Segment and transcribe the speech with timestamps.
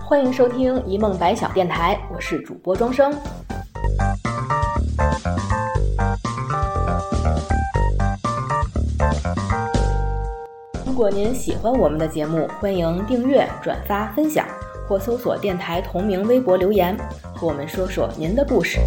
[0.00, 3.12] 欢迎收听一梦百晓电台，我是主播庄生。
[10.86, 14.46] 如果您喜欢我们的节目，欢迎订阅、转发、分享，
[14.88, 16.96] 或搜索电台同名微博留言，
[17.34, 18.80] 和我们说说您的故事。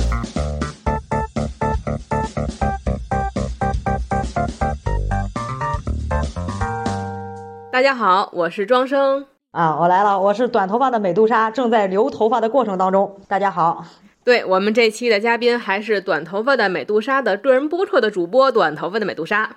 [7.71, 13.17] 大家好，我是庄生啊，我来了，我是短头发的美杜莎，正在留头发的过程当中。
[13.29, 13.85] 大家好，
[14.25, 19.55] 对我们这期的嘉宾还是短头发的美杜莎的个人播客的主播，短头发的美杜莎。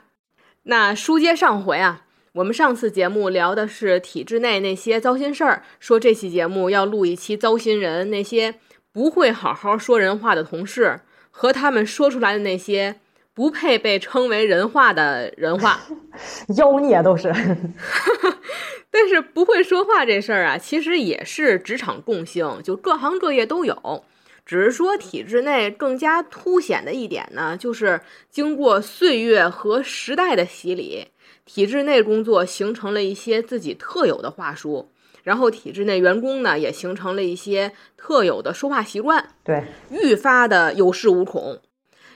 [0.62, 2.02] 那书接上回啊，
[2.34, 8.54] 我们上次节目聊的是体制内那些糟心事儿，说这期节目要录一期糟心人，那些
[8.92, 11.00] 不会好好说人话的同事
[11.32, 13.00] 和他们说出来的那些。
[13.34, 15.80] 不配被称为人话的人话，
[16.56, 17.32] 妖孽都是。
[18.90, 24.04] 但是不会说话这事儿啊，其实也是职场共性，就各行各业都有。
[24.46, 31.08] 只是说体制内更加凸显的一点呢，就是经过岁月和时代的洗礼，
[31.44, 34.90] 体制内工作形成了一些自己特有的话术，
[35.24, 41.58] 然后体制内员工呢也形成了一些特有的说话习惯，对，愈发的有恃无恐。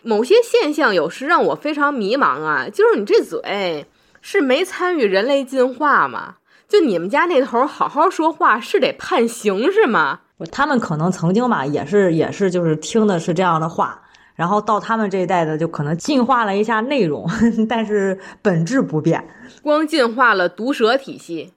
[0.03, 3.87] 某些现象有时让我非常迷茫啊，就是你这嘴
[4.21, 6.37] 是没参与人类进化吗？
[6.69, 10.21] 就你们家那头好好说话是得判刑是吗？
[10.53, 14.03] 他们可能曾经吧，也是也是就是听的是这样的话，
[14.35, 17.29] 然后到他们这一代的就可能进化了一下内容，
[17.69, 19.27] 但是本质不变，
[19.63, 21.55] 光进化了毒舌体系。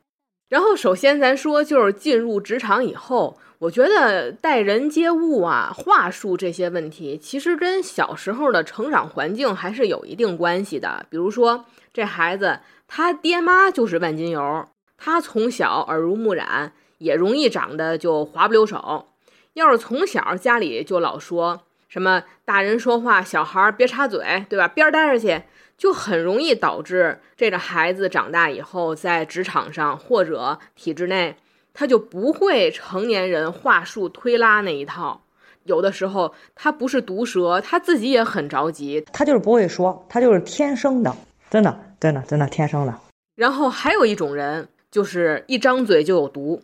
[0.50, 3.38] 然后首先咱说就是进入职场以后。
[3.62, 11.06] 我觉得待人接物啊、话术这些问题，其实跟小时候的成长环境还是有一定关系的。
[11.12, 14.68] 比如说，这孩子他爹妈就是万金油，
[14.98, 19.10] 他从小耳濡目染，也容易长得就滑不溜手。
[19.54, 24.68] 要是从小家里就老说什么大人说话，小孩别插嘴，对吧？
[24.68, 25.44] 边待着去，
[25.78, 31.36] 就很容易导致这个孩子长大以后在职场上或者体制内。
[31.74, 35.22] 他就不会成年人话术推拉那一套，
[35.64, 41.16] 有的时候他不是毒舌，他自己也很着急，他就是不会说，他就是天生的，
[41.50, 42.94] 真的，真的，真的天生的。
[43.36, 46.62] 然后还有一种人，就是一张嘴就有毒，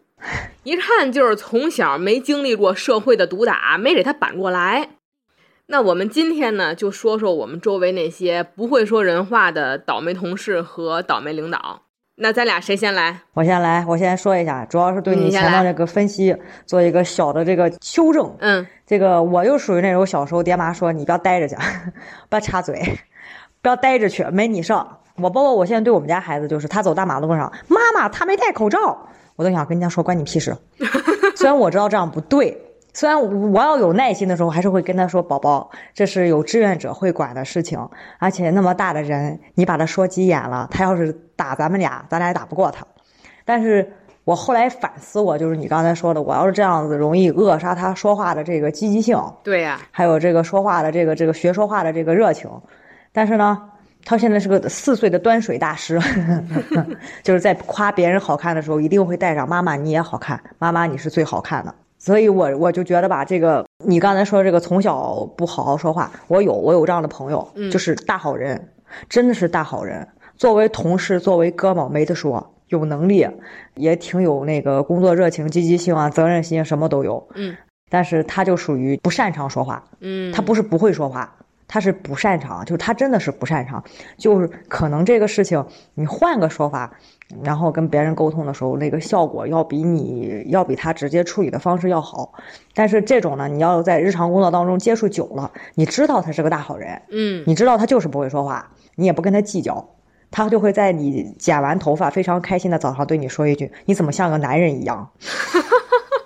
[0.63, 4.89] 一看就是从小没经历过社会的毒打，没给他扳过来。
[5.67, 11.83] 那我们今天呢，就说说我们周围那些不会说人话的倒霉同事和倒霉领导。
[12.19, 13.15] 那咱俩谁先来？
[13.35, 16.35] 我先来，我先说一下，主要是对你前面这个分析
[16.65, 18.35] 做一个小的这个修正。
[18.39, 21.55] 嗯，这个我就属于那种小时候爹妈说你不要待着去，
[22.27, 22.81] 不要插嘴，
[23.61, 24.73] 不要待着去，没你事。
[25.17, 30.57] 我包括我现在对我们家孩子就是，他走大马路上，妈妈他没戴口罩，我都想跟人家说关你屁事。
[31.37, 32.59] 虽然我知道这样不对。
[32.97, 33.15] 虽然
[33.51, 37.77] 我要有耐心的时候，还是会跟他说：“宝宝，这是有志愿者会管的事情，
[38.17, 42.83] 而且那么大的人，你把他说急眼了，他要是打咱们俩，咱俩也打不过他。”
[43.45, 43.87] 但是
[44.23, 49.15] 我后来反思，我就是你刚才说的，我要是这样子，容易扼杀他说话的这个积极性。
[49.43, 52.49] 对呀，还有这个说话的这个这个学说话的这个热情。
[53.11, 53.61] 但是呢，
[54.05, 55.99] 他现在是个四岁的端水大师，
[57.21, 61.75] 就是在夸别人好看的时候，一定会带上“妈妈你也好看，妈妈你是最好看的”。
[62.07, 68.69] 所以，我我就觉得吧，这个你刚才说这个从小不好好说话，我有我有这样的朋友，就是大好人，
[69.09, 70.07] 真的是大好人。
[70.37, 73.27] 作为同事，作为哥们，没得说，有能力，
[73.75, 77.27] 也挺有那个工作热情、积极性啊，责任心什么都有。
[77.35, 77.57] 嗯，
[77.89, 79.83] 但是他就属于不擅长说话。
[79.99, 81.35] 嗯，他不是不会说话。
[81.69, 83.83] 他是不擅长，就是他真的是不擅长，
[84.17, 86.97] 就是可能这个事情你换个说法，
[87.43, 92.33] 然后跟别人沟通的时候，那个效果要比你要比他直接处理的方式要好。
[92.73, 99.89] 但是这种呢，你要在日常工作当中接触久了，你知道他是个大好人，嗯，你知道他就是不会说话，你也不跟他计较，
[100.31, 105.09] 他就会在你剪完头发非常开心的早上对你说一句：“你怎么像个男人一样？”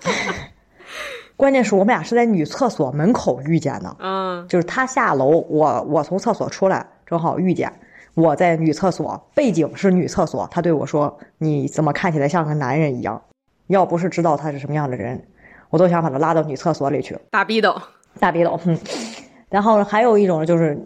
[1.38, 7.72] 关键是我们俩是在女厕所门口遇见的，嗯，就是他下楼，我我从厕所出来，正好遇见，
[8.14, 13.22] 我在女厕所，背景是女厕所，他对我说：“你怎么看起来像个男人一样？”
[13.68, 15.22] 要不是知道他是什么样的人，
[15.70, 17.18] 我都想把他拉到女厕所里去。
[17.30, 17.76] 大逼斗，
[18.20, 18.78] 大逼斗，哼。
[19.50, 20.78] 然后还有一种就是。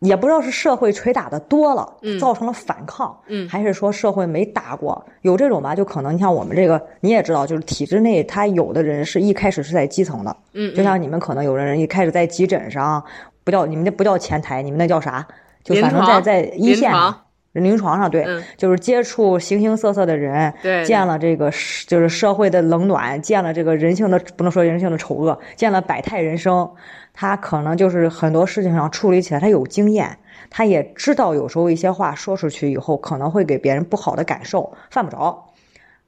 [0.00, 1.90] 也不知道是社会捶打的多了，
[2.20, 3.18] 造成了反抗，
[3.48, 5.02] 还是说社会没打过？
[5.22, 13.02] 有这种吧，就可能你像我们这个，你也知道，就是体制内，他有的人是一开始是在基层的，嗯，就像你们可能有的人一开始在急诊上，
[13.44, 15.26] 不叫你们那不叫前台，你们那叫啥？
[15.64, 16.92] 就反正在在一线，
[17.52, 20.52] 临床上对，嗯就是接触形形色色的人，
[20.84, 26.68] 见了这个是就是社会的冷暖，见了这个人性的不能说人性的丑恶，见了百态人生，
[27.12, 30.18] 他可能就是很多事情上处理起来他有经验，
[30.50, 35.50] 他也知道有时候一些话说出去以后可能会给别人不好的感受，犯不着。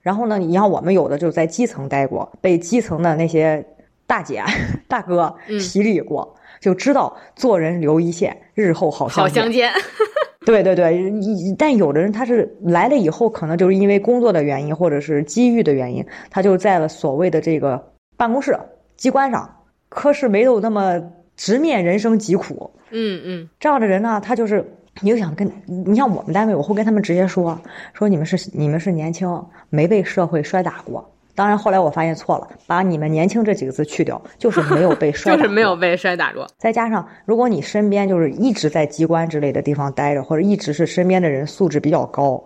[0.02, 3.64] 然后呢，你像我们有的就是在基层待过，被基层的那些
[4.06, 4.42] 大姐
[4.88, 9.22] 大哥嗯洗礼过，就知道做人留一线，日后好相见。
[9.24, 9.72] 好相见。
[10.46, 18.56] 对对对，一但有的人他是来了以后，可能就是因为工作的原因，或者是机遇的原因，他就在了所谓的这个办公室、
[18.96, 19.50] 机关上，
[19.88, 21.02] 可是没有那么
[21.36, 22.70] 直面人生疾苦。
[22.90, 24.64] 嗯嗯这样的人呢，他就是
[25.00, 27.60] 你就想跟你像我们单位，我会跟他们直接说
[27.92, 31.04] 说你们是你们是年轻，没被社会摔打过。
[31.36, 36.46] 当然后来我发现错了，把你们年轻这几个字去掉，就是没有被 摔就，是没有被摔打过。
[36.56, 42.42] 再加上，如果你身边就是一直在机关之类的地方待着，或者一直是身边的人素质比较高，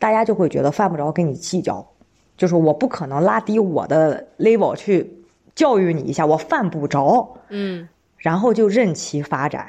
[0.00, 1.86] 大家就会觉得犯不着跟你计较，
[2.36, 5.08] 就是我不可能拉低我的 level 去
[5.54, 9.68] 教育你一下，我犯不着，嗯然后就任其发展，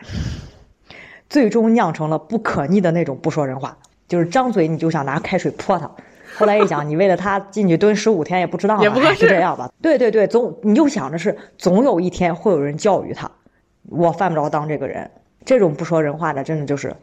[1.30, 3.78] 最终酿成了不可逆的那种不说人话，
[4.08, 5.90] 就是张嘴你就想拿开水泼他。
[6.38, 9.70] 后来一想，你为了他进去蹲十五天也不值当了，哎也不合适就这样吧。
[9.82, 13.30] 对对对，总你就想着是总有一天会有人教育他，
[13.90, 15.10] 我犯不着当这个人。
[15.46, 16.96] 这种不说人话的，真的就是，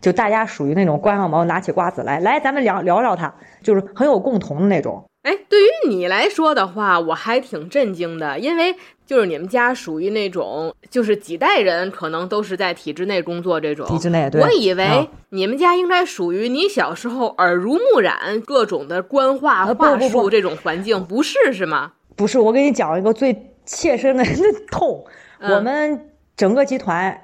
[0.00, 3.32] 就大家属于那种关上门拿起瓜子来，来咱们聊聊聊他，
[3.62, 5.04] 就是很有共同的那种。
[5.24, 8.74] 哎，对于你来说的话，我还挺震惊的，因为
[9.06, 13.86] 就是你们家属于那种，就是几代人可能都是在体制内工作这种。
[13.86, 21.92] 体制内对我以为嗯你们家应该属于你小时候耳濡目染各种的官话话术这种环境，不是是吗？
[22.14, 24.24] 不是，我给你讲一个最切身的
[24.70, 25.06] 痛。
[25.38, 27.18] 嗯我们整个集团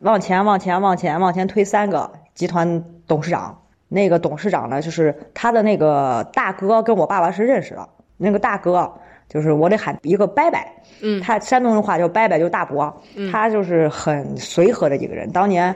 [0.00, 3.60] 往前、往前、往前、往前推三个集团董事长。
[3.94, 7.88] 那个董事长呢，就是他的那个大哥跟我爸爸是认识的。
[8.16, 8.92] 那个大哥
[9.28, 10.58] 就是我得喊一个伯伯，
[11.00, 13.02] 嗯他山东人话叫伯伯，就是大伯。
[13.30, 15.30] 他就是很随和的一个人。
[15.30, 15.74] 当年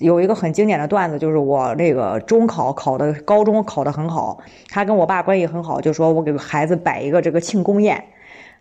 [0.00, 4.38] 有一个很经典的段子，就是我那个中考考的，高中考的很好，
[4.68, 8.02] 他跟我爸关系很好，就说我给孩子摆一个这个庆功宴，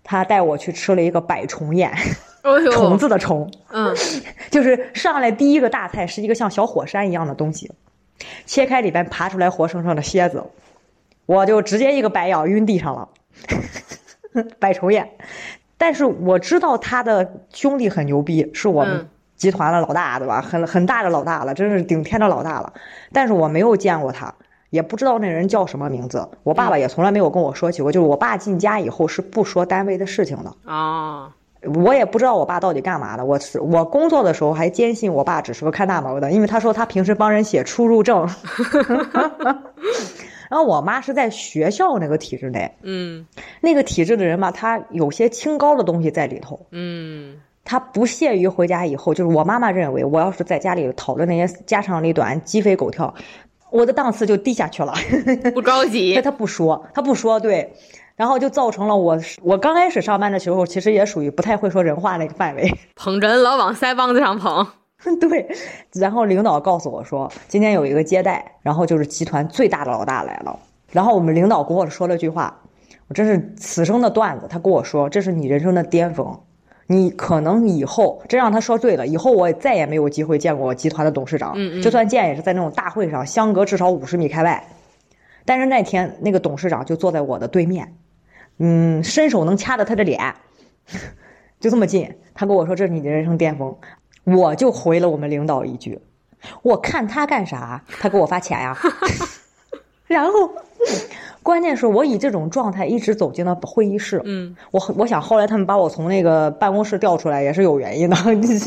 [0.04, 2.02] 他带我去吃了一个百虫宴，哎，
[2.72, 3.94] 虫子的虫，嗯，
[4.50, 7.70] 就是上来第一个大菜是一个像小火山一样的东西，
[8.46, 10.44] 切开里边爬出来活生生的蝎子，
[11.26, 13.10] 我就直接一个白眼晕地上了，
[14.60, 15.10] 百虫宴。
[15.78, 20.42] 但是我知道他的兄弟很牛逼，是我们嗯集团的老大，对吧？
[20.42, 22.74] 很很大的老大了，真是顶天的老大了。
[23.14, 24.34] 但是我没有见过他，
[24.72, 26.28] 也不知道那人叫什么名字。
[26.42, 30.52] 我爸爸也从来没有跟我说起过，就是我爸进家以后是不说单位的事情的。
[30.66, 31.32] 哦，
[31.76, 33.26] 我也不知道我爸到底干嘛的。
[33.26, 38.28] 我是我工作的时候还坚信我爸只是个看大门的，因为他说他平时帮人写出入证。
[40.50, 43.28] 然后我妈是在学校那个体制内，嗯
[43.60, 46.60] 那个体制的人吧，他有些清高的东西在里头。
[46.72, 47.36] 嗯
[47.66, 53.14] 他不屑于回家以后，就是我妈妈认为，我要是在家里讨论那些家长里短、鸡飞狗跳，
[53.72, 54.94] 我的档次就低下去了。
[55.54, 57.74] 不着但急， 他不说，他不说，对，
[58.18, 62.70] 然后就造成了我我刚开始上班的时候，其实也属于不太会说人话那个范围。
[62.96, 64.68] 捧人老往腮帮子上捧。
[65.22, 65.48] 对，
[65.94, 70.60] 然后领导告诉我说，今天有一个接待，然后就是集团最大的老大来了。
[70.92, 72.60] 然后我们领导跟我说了句话，
[73.08, 74.48] 我真是此生的段子。
[74.50, 76.40] 他跟我说，这是你人生的巅峰，
[76.88, 84.68] 你可能以后真让他说对了，以后我再也没有机会见过我集团的董事长，嗯嗯就算见也是在那种大会上，相隔至少五十米开外。
[85.46, 87.94] 但是那天那个董事长就坐在我的对面，
[88.60, 90.34] 嗯，伸手能掐着他的脸，
[91.60, 92.12] 就这么近。
[92.34, 93.76] 他跟我说：“这是你的人生巅峰。”
[94.24, 96.00] 我就回了我们领导一句
[96.62, 97.84] ：“我看他干啥？
[98.00, 98.78] 他给我发钱呀。
[100.06, 100.52] ”然后，
[101.42, 104.22] 关键是我以这种状态一直走进了会议室。
[104.26, 108.16] 嗯我我想后来他们把我从那个办公室调出来也是有原因的，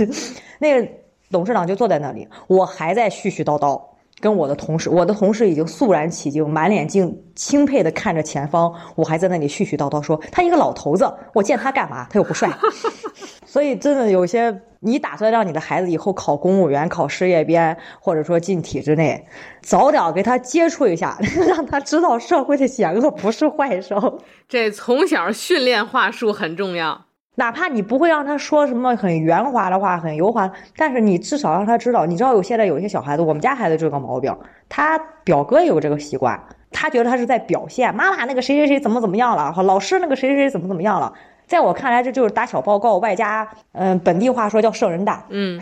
[0.58, 0.88] 那个
[1.30, 3.80] 董事长就坐在那里，我还在絮絮叨叨
[4.20, 12.06] 跟我的同事，我的同事已经肃然起敬，满脸敬钦佩的看着前方，我还在那里絮絮叨叨说他一个老头子，我见他干嘛？
[12.10, 12.50] 他又不帅。
[13.46, 19.26] 所以真的有些，你打算让你的孩子以后考公务员、考事业编，或者说进体制内，
[19.62, 23.94] 早点给他接触一下， 让他知道社会的险恶不是坏事。
[24.48, 27.06] 这从小训练话术很重要。
[27.36, 34.36] 哪怕你不会让他说什么很圆滑的话、很油滑，但是你至少让他知道，你知道有现在有一些小孩子，我们家孩子就有个毛病，
[34.68, 36.38] 他表哥也有这个习惯，
[36.70, 41.10] 他觉得他是在表现妈妈那个谁谁谁怎么怎么样了，和老师那个谁谁谁怎么怎么样了，
[41.46, 45.58] 在我看来这就是打小报告，外加嗯、本地话说叫圣人蛋，嗯，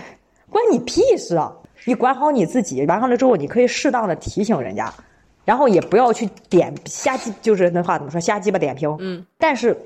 [0.51, 1.53] 关你屁事啊！
[1.85, 4.93] 你管好你自己，完了之后你可以适当的提醒人家，
[5.45, 8.97] 然后也不要去点瞎鸡，就是那话怎么说，瞎鸡巴点评。
[8.99, 9.77] 嗯，但是。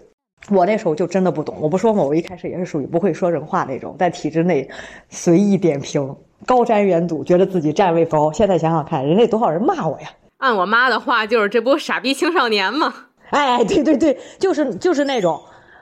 [0.51, 4.69] 我那时候就真的不懂，我不说嘛，我一开始也是属于不会说人话那种，在体制内
[5.09, 6.15] 随意点评，
[6.47, 8.33] 高瞻远瞩，觉得自己站位高。
[8.33, 10.09] 现在想想看，人家多少人骂我呀？
[10.39, 12.93] 按我妈的话，就是这不傻逼青少年吗？
[13.31, 15.41] 哎，对对对，就是就是那种，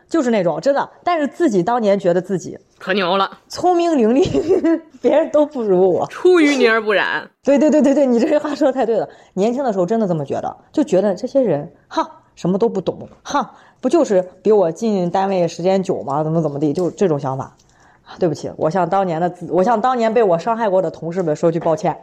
[0.08, 0.88] 就是那种，真的。
[1.02, 7.28] 但是自己当年觉得自己可牛了，聪明伶俐， 别人都不如我，出淤泥而不染。
[7.42, 9.08] 对对对对对，你这句话说的太对了。
[9.32, 13.54] 年轻的时候真的这么觉得，就觉得这些人哈什么都不懂，哈。
[13.82, 16.24] 不就是比我进单位时间久吗？
[16.24, 16.72] 怎么怎么地？
[16.72, 17.54] 就这种想法。
[18.18, 22.00] 对不起，我向当年的我向当年被我伤害过的同事们说句抱歉。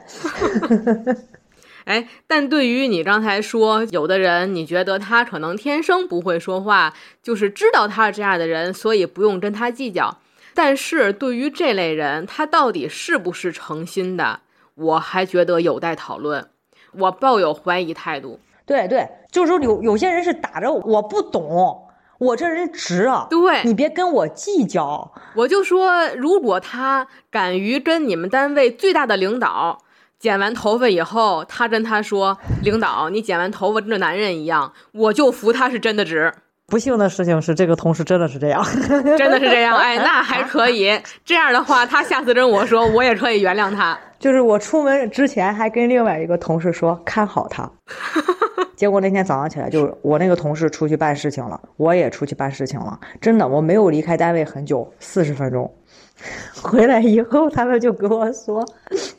[1.85, 10.19] 哎，但对于你刚才说，有的人你觉得他可能天生不会说话，就是知道他是这样的人，所以不用跟他计较。
[10.53, 14.41] 但是对于这类人，他到底是不是诚心的，
[14.75, 16.47] 我还觉得有待讨论。
[16.93, 18.39] 我抱有怀疑态度。
[18.67, 21.87] 对对，就是说有有些人是打着我不懂，
[22.19, 25.13] 我这人直啊，对你别跟我计较。
[25.35, 29.79] 我就说，如果他敢于跟你们单位最大的领导
[30.19, 36.33] 剪完头发以后，他跟他说：“领导，你剪完头发跟这男人一样。”我就服他是真的直。
[36.65, 38.61] 不幸的事情是，这个同事真的是这样，
[39.17, 39.77] 真的是这样。
[39.79, 40.99] 哎，那还可以。
[41.23, 43.97] 这样的话，他下次跟我说，我也可以原谅他。
[44.19, 47.69] 就是我出门之前还跟另外一个同事说看好他。
[48.77, 52.97] 结果那天早上起来，就是我那个同事出去办事情了，我也出去办事情了。
[53.19, 55.69] 真的，我没有离开单位很久，四十分钟。
[56.61, 58.63] 回来以后，他们就跟我说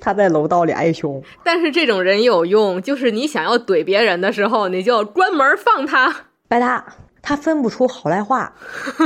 [0.01, 1.21] 他在楼道里挨凶。
[1.45, 6.15] 但是这种人有用，就是你想要怼别人的时候，你就关门放他。
[6.47, 6.85] 白搭，
[7.21, 8.53] 他分不出好赖话。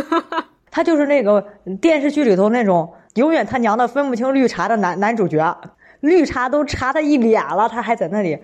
[0.71, 1.43] 他就是那个
[1.81, 5.59] 电视剧里头那种永远他娘的分不清绿茶的男男主角，
[6.01, 8.39] 绿茶都茶他一脸了，他还在那里。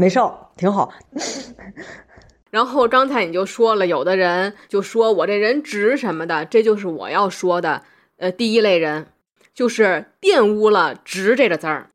[0.00, 0.18] 没事，
[0.56, 0.90] 挺好。
[2.50, 7.82] 然后刚才你就说了，有的人就说我这人直什么的，这就是我要说的。
[8.16, 9.08] 呃，第一类人
[9.54, 11.90] 就是玷污了“直”这个字儿，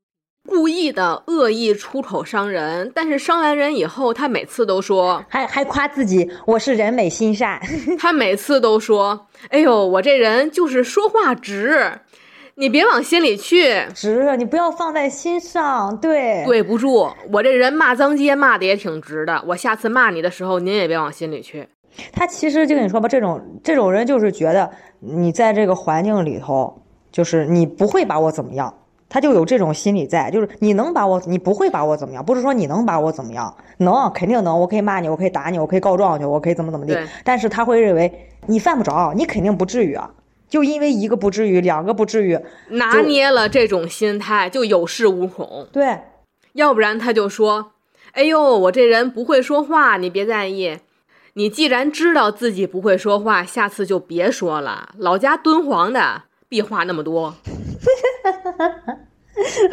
[0.48, 2.92] 故意的恶意出口伤人。
[2.94, 7.60] 但是伤完人以后，他每次都说，还还夸自己我是人美心善。
[8.00, 12.00] 他每次都说，哎呦，我这人就是说话直。
[12.58, 15.98] 你别往心里去，直，你不要放在心上。
[15.98, 19.44] 对，对不住，我这人骂脏街骂的也挺直的。
[19.46, 21.68] 我下次骂你的时候，您也别往心里去。
[22.14, 24.70] 他其实就跟你说吧，这种这种人就是觉得
[25.02, 26.82] 你在这个环境里头，
[27.12, 28.74] 就是你不会把我怎么样，
[29.10, 36.98] 他就有这种心理在，就是你能把我，你不会把我怎么样，不是说你能把我怎么样，能，肯定能，我可以骂你，我可以打你，我可以告状去，我可以怎么怎么地。
[37.26, 40.10] 但是他会认为你犯不着，你肯定不至于啊。
[40.48, 45.68] 就因为一个不至于，两个不至于，拿捏了这种心态就有恃无恐。
[45.72, 46.00] 对，
[46.54, 47.72] 要不然他就说
[48.14, 50.80] ：“哎呦，我这人不会说话，你别在意。
[51.34, 54.94] 你既然知道自己不会说话，下次就别说了。
[54.98, 57.36] 老家敦煌的，壁画那么多。”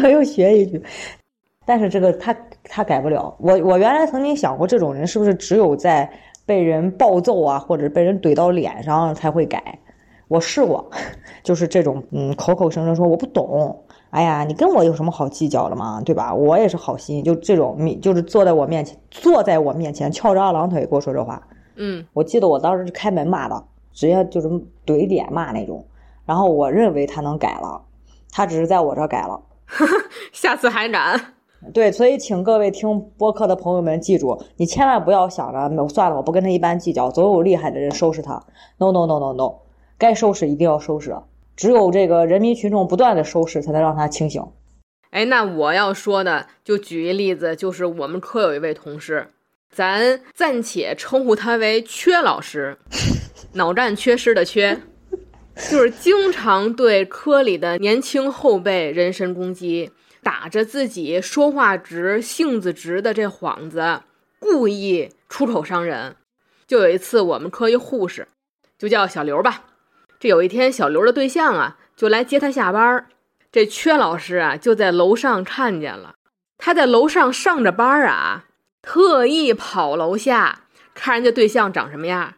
[0.03, 0.83] 我又学一句，
[1.65, 3.37] 但是这个他他改不了。
[3.39, 6.11] 我我原来曾经想过，这种人是不是只有在
[6.45, 9.79] 被人暴揍啊，或者被人怼到脸上才会改？
[10.33, 10.91] 我试过，
[11.43, 16.35] 就是这种，嗯，口口声声说我不懂，哎呀，你跟我有什么好计较的嘛，对吧？
[16.35, 21.47] 我也是好心，就这种你，就是坐在我面前，坐在我面前翘着二郎腿跟我说这话。
[21.77, 23.63] 嗯，我记得我当时是开门骂的，
[23.93, 24.49] 直接就是
[24.87, 25.85] 怼脸骂那种。
[26.25, 27.83] 然后我认为他能改了，
[28.31, 29.39] 他只是在我这改了，
[30.33, 31.21] 下次还敢？
[31.75, 38.43] 对，所以请各位听播客的朋友们记住，你千万不要想着算了，我不跟他一般计较，总有厉害的人收拾他。
[38.79, 39.62] No no no no no。
[40.03, 41.15] 该收拾一定要收拾，
[41.55, 44.43] 只有这个人民群众不断的收拾，才能让他清醒。
[45.11, 49.29] 哎，那我要说的，就举一例子，就是我们科有一位同事，
[49.71, 52.77] 咱暂且称呼他为缺老师，
[53.53, 54.81] 脑干缺失的缺，
[55.71, 59.93] 就是经常对科里的年轻后辈人身攻击，
[60.25, 64.01] 打着自己说话直、性子直的这幌子，
[64.41, 66.17] 故意出口伤人。
[66.67, 68.27] 就有一次，我们科一护士，
[68.77, 69.67] 就叫小刘吧。
[70.23, 73.07] 这有一天，小刘的对象啊，就来接他下班
[73.51, 76.15] 这缺老师啊，就在楼上看见了。
[76.59, 78.45] 他在楼上上着班啊，
[78.83, 80.61] 特意跑楼下
[80.95, 82.35] 看人家对象长什么样，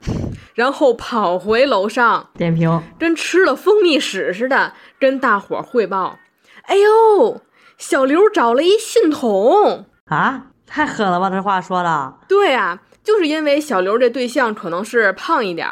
[0.55, 6.19] 然后跑回楼上点评，跟吃了蜂蜜屎似的，跟大伙汇报。
[6.63, 7.43] 哎呦，
[7.77, 10.47] 小刘找了一信筒啊！
[10.67, 12.15] 太狠了吧，这话说的。
[12.27, 15.69] 对啊，就是因为小刘这对象可能是胖一点。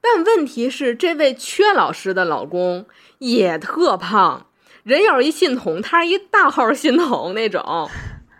[0.00, 2.86] 但问题是，这位缺老师的老公
[3.18, 4.46] 也特胖，
[4.82, 7.88] 人要是一信筒，他是一大号信筒那种，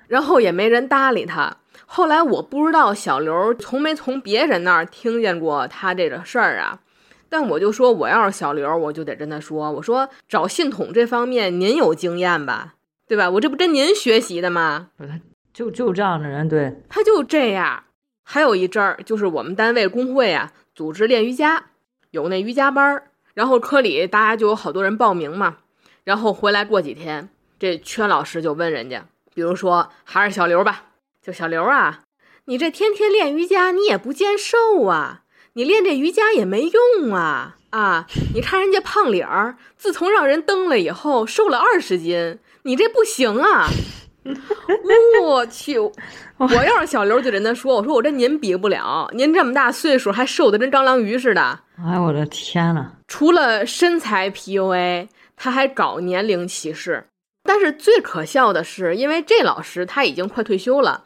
[0.07, 1.57] 然后也没人搭理他。
[1.87, 6.81] 后来我不知道小刘从没从别人那儿听见过他这个事儿啊，
[7.29, 12.75] 但我就说我要是小刘，我就得跟他说，我说找信统这方面您有经验吧，
[13.07, 13.31] 对吧？
[13.31, 14.89] 我这不跟您学习的吗？
[14.99, 15.21] 他
[15.53, 17.85] 就就这样的人，对，他就这样。
[18.23, 21.71] 还有一阵儿，就是我们单位工会啊，组织练瑜伽，
[22.13, 25.57] 有那瑜伽班儿，然后科里大家就有好多人报名嘛，
[26.05, 29.05] 然后回来过几天，这缺老师就问人家，
[29.35, 30.85] 比如说还是小刘吧。
[31.21, 32.03] 就小刘啊，
[32.45, 35.23] 你这天天练瑜伽，你也不见瘦啊！
[35.55, 37.57] 你练这瑜伽也没用啊！
[37.71, 43.69] 啊，你看人家胖脸儿，自从让人蹬了以后，瘦了二十斤，你这不行啊！
[45.23, 57.07] 我去，我要是小刘，就跟他说：“我说我这您比不了，您这么大岁数还瘦的跟蟑螂鱼似的。”哎，我的天呐，除了身材 PUA，他还搞年龄歧视。
[57.45, 61.05] 但是最可笑的是，因为这老师他已经快退休了。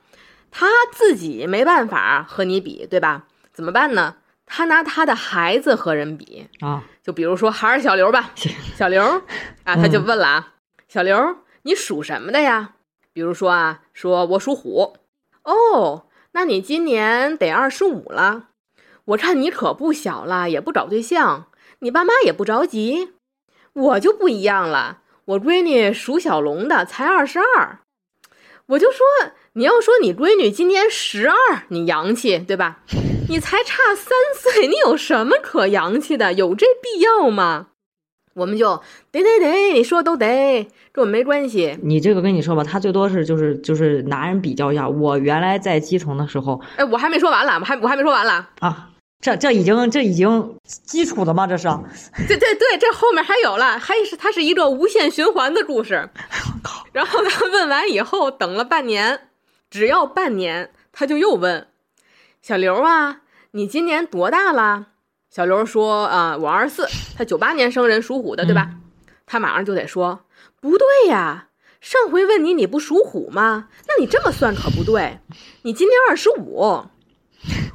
[0.51, 3.25] 他自己没办法和你比，对吧？
[3.53, 4.17] 怎么办呢？
[4.45, 8.33] 他拿他的孩子和人比啊，就比如说还是小刘吧，
[8.75, 9.03] 小刘
[9.65, 10.49] 啊，他就问了啊，
[10.89, 12.73] 小刘，你属什么的呀？
[13.13, 14.97] 比如说啊，说我属虎，
[15.45, 18.49] 哦，那你今年得二十五了，
[19.07, 21.47] 我看你可不小了，也不找对象，
[21.81, 23.13] 你爸妈也不着急，
[23.73, 27.81] 我就不一样了，我闺女属小龙的，才二十二，
[28.67, 29.05] 我就说。
[29.55, 32.81] 你要说你闺女今年十二，你洋气对吧？
[33.29, 36.33] 你才差三岁，你有什么可洋气的？
[36.33, 37.67] 有这必要吗？
[38.35, 41.79] 我们就得得得，你说都得，跟我没关系。
[41.83, 44.89] 你这个跟你说吧，他最多是就是就是拿人比较一下。
[44.89, 48.89] 我原来在基层的时候，哎，我还没说完了，我还我还没说完了啊。
[49.21, 51.47] 这这已经这已经基础的吗？
[51.47, 51.69] 这是？
[52.27, 56.11] 对对对，这后面还有了，还是它是一个无限循环的故事。
[56.19, 56.85] 我靠！
[56.93, 59.29] 然后他问完以后，等了半年。
[59.71, 61.67] 只要半年，他就又问
[62.43, 63.21] 小刘啊，
[63.53, 64.89] 你今年多大了？
[65.35, 66.87] 小刘说啊，我二十四。
[67.17, 68.73] 他九八年生人，属虎的，对吧？
[69.25, 70.27] 他马上就得说
[70.61, 71.49] 不对呀，
[71.81, 73.69] 上回问你你不属虎吗？
[73.89, 75.21] 那你这么算可不对，
[75.63, 76.85] 你今年二十五。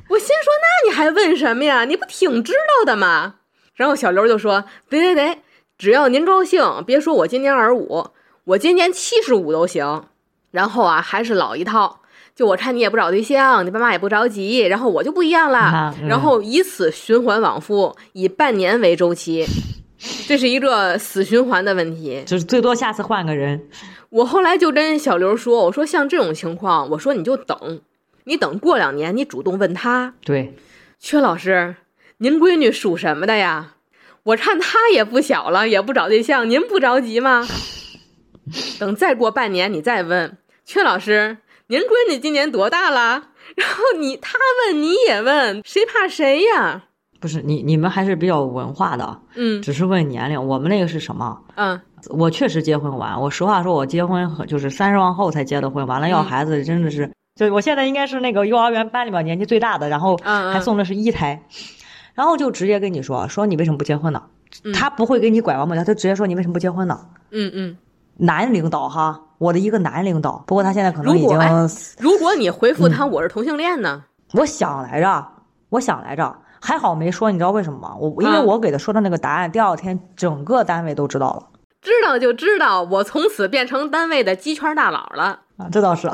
[0.10, 1.86] 我心说，那你还问什么呀？
[1.86, 3.38] 你不挺知道的吗？
[3.74, 5.40] 然后小刘就说得得得，
[5.80, 8.12] 只要您高兴，别说我今年二十五，
[8.44, 10.10] 我今年七十五都行。
[10.52, 12.02] 然后啊，还是老一套，
[12.38, 19.44] 就我看你也不找对象，你爸妈也不着急，然后我就不一样了，然后以此循环往复，以半年为周期，
[20.28, 23.68] 这是一个死循环的问题，就是最多下次换个人。
[24.10, 27.82] 我后来就跟小刘说，我说像这种情况，我说你就等，
[28.26, 30.14] 你等过两年，你主动问他。
[30.24, 30.54] 对，
[31.00, 31.78] 薛老师，
[32.20, 33.74] 您闺女属什么的呀？
[34.22, 37.48] 我看她也不小了，也不找对象，您不着急吗？
[38.78, 41.38] 等再过半年，你再问阙老师，
[41.70, 43.22] 您闺女今年多大了？
[43.58, 46.84] 然后你他问你也问，谁怕谁呀？
[47.20, 50.48] 不是你你们还是比较文化的，嗯，只是问年龄。
[50.48, 51.38] 我们那个是什么？
[51.56, 53.20] 嗯，我确实结婚晚。
[53.20, 55.86] 我实话说，我结婚就是三十往后才结的婚。
[55.88, 61.44] 完了要孩子，真的是，就我现在应该是那个幼儿园班里面年纪最大的，然后还送的是一胎，
[62.14, 64.24] 然后就直接跟你说说你为什么不结婚呢？
[64.74, 66.98] 他不会给你拐弯抹角，他直接说你为什么不结婚呢？
[67.32, 67.78] 嗯嗯。
[68.20, 71.38] 男领导哈，我的一个男领导，不过他现在可能已经。
[72.00, 74.04] 如果你回复他我是同性恋呢？
[74.34, 75.28] 我想来着，
[75.70, 77.96] 我想来着，还好没说，你知道为什么吗？
[77.96, 81.44] 我因为我给他说的那个答案，第二天整个单位都知道了。
[81.82, 85.70] 知道就知道，我从此变成单位的鸡圈大佬了啊！
[85.72, 86.10] 这倒是，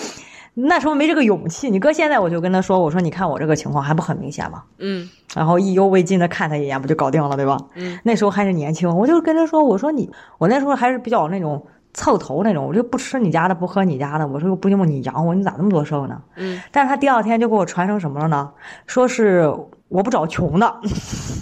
[0.54, 1.70] 那时候没这个勇气。
[1.70, 4.62] 你搁现在，我就跟他说，我说你看我这个情况还不很明显吗？
[4.78, 5.08] 嗯。
[5.34, 7.56] 然后意犹未尽的看他一眼，不就搞定了，对吧？
[7.74, 14.26] 嗯，那时候还是年轻，我就跟他说：“我说你，我那时候还是比较那种凑头那种，我就不吃你家的，不喝你家的。
[14.26, 18.50] 我说不行你养我，你咋那么多事儿呢？”嗯，但是他第二天就给我传成什么了呢？
[18.86, 19.52] 说是
[19.88, 20.66] 我不找穷的，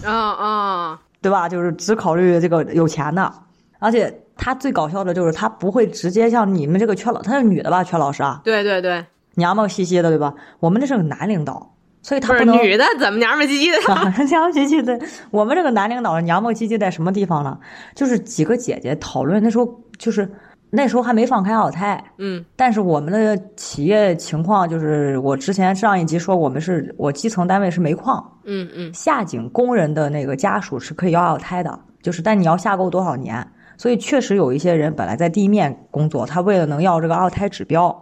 [0.05, 1.49] 啊啊，对吧？
[1.49, 3.33] 就是只考虑这个有钱的，
[3.79, 7.85] 而且他最搞笑的就是他不会直接像你们这个缺老，他是女的吧？
[7.85, 8.41] 缺老师啊？
[8.45, 9.05] 对对对，
[9.35, 10.33] 娘们兮兮的，对吧？
[10.61, 11.75] 我们这是个男领导。
[12.07, 13.81] 所以他不能女的怎么娘们唧唧的？
[14.27, 14.97] 娘们唧唧的。
[15.33, 17.59] 我们这个男领导娘们唧唧在什么地方呢？
[17.97, 20.31] 就是几个姐姐讨论，那时候就是
[20.71, 22.01] 那时候还没放开二胎。
[22.19, 22.45] 嗯。
[22.55, 28.25] 但是我们的企业情况就是，我之前上一集说我们是我基层单位是煤矿。
[28.45, 28.95] 嗯嗯。
[28.95, 33.45] 下井工人的那个家属是可以要二胎的，就是但你要下够多少年。
[33.77, 38.01] 所以确实有一些人本来在地面工作，他为了能要这个二胎指标，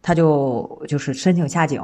[0.00, 1.82] 他就就是申请下井。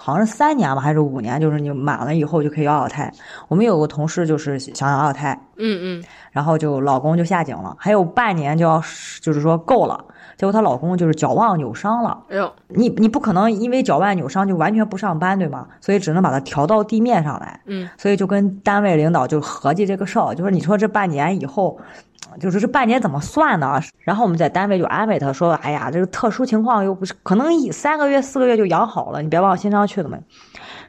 [0.00, 1.40] 好像是三年吧，还是五年？
[1.40, 3.12] 就是你满了以后就可以要二胎。
[3.48, 8.80] 我们有个同事就是想要二胎，嗯嗯，然后就老公就下井了，还有半年就要
[9.20, 10.04] 就是说够了，
[10.38, 12.24] 结果她老公就是脚腕扭伤了。
[12.30, 15.66] 哎呦，你你不可能因为脚腕扭伤就完全不上班，对吗？
[15.80, 17.60] 所以只能把他调到地面上来。
[17.66, 21.78] 嗯，所以就跟单位领导就合计这个事儿，就说你说这半年以后，
[22.38, 23.80] 就是这半年怎么算呢？
[23.98, 30.18] 然后我们在单位就安慰他说：“哎呀，这个特殊情况又不是可能一三个月四个月就养好了，你别往心上去了嘛。”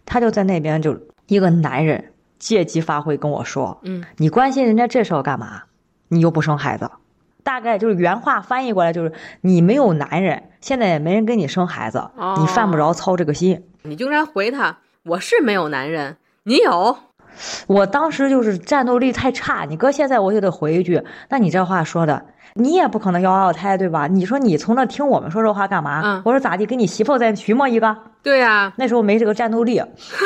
[0.05, 5.63] 他就在那边就一个男人借机发挥跟我说：“嗯，你关心人家这事儿干嘛？
[6.09, 6.89] 你又不生孩子。”
[7.49, 13.63] 大概就是原话翻译过来就是你没有男人，现在也没人跟你生孩子，哦你犯不着操这个心。
[13.81, 16.95] 你就应该回他，我是没有男人，你有。
[17.65, 22.23] 我当时就是战斗力太差，你搁现在我就得回一句，那你这话说的，
[22.59, 24.05] 你也不可能要二胎对吧？
[24.07, 26.01] 你说你从那听我们说这话干嘛？
[26.05, 27.95] 嗯我说咋地，跟你媳妇再寻摸一个？
[28.21, 29.81] 对呀、那时候没这个战斗力，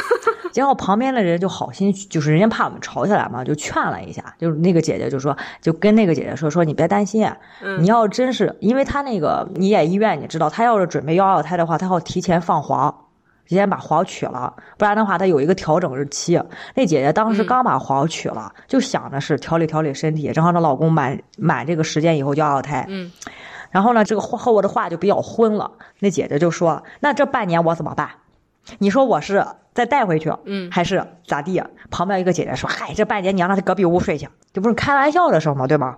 [0.51, 7.27] 结果旁边的人就好心，就是人家怕我们吵起来嘛，就劝了一下，就是那个姐姐就说，就跟那个姐姐说说你别担心，
[7.63, 12.93] 嗯你要真是因为她那个你也医院你知道，她要是准备要二胎的话，她要提前放黄。
[13.53, 16.41] 提前把黄取了，不然的话，她有一个调整日期。
[16.73, 22.83] 那姐姐当时嗯刚把黄取了，就想着是调理调理身体，正好她老公满满这个时间以后就要二胎。
[22.89, 23.11] 嗯，
[23.69, 25.69] 然后呢，这个话和我的话就比较昏了。
[25.99, 28.09] 那姐姐就说：“那这半年我怎么办？
[28.79, 31.61] 你说我是再带回去，嗯还是咋地？”
[31.91, 35.67] 旁边一个姐姐说：“嗨，这半年你让他隔壁屋睡去，这不是开玩笑的事吗？
[35.67, 35.97] 对吗？”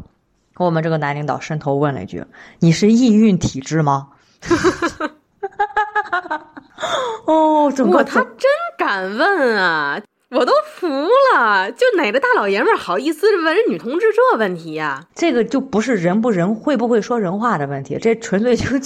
[0.59, 2.25] 我们这个男领导伸头问了一句
[2.59, 4.09] ：“你是易孕体质吗？”
[7.25, 10.01] 哦，整哇，个他真敢问啊！
[10.31, 10.87] 我都服
[11.33, 18.79] 了，就哪个大老爷们儿好意思问人女同志这问题呀、这个就不是人不人会不会说人话的问题，这纯粹就是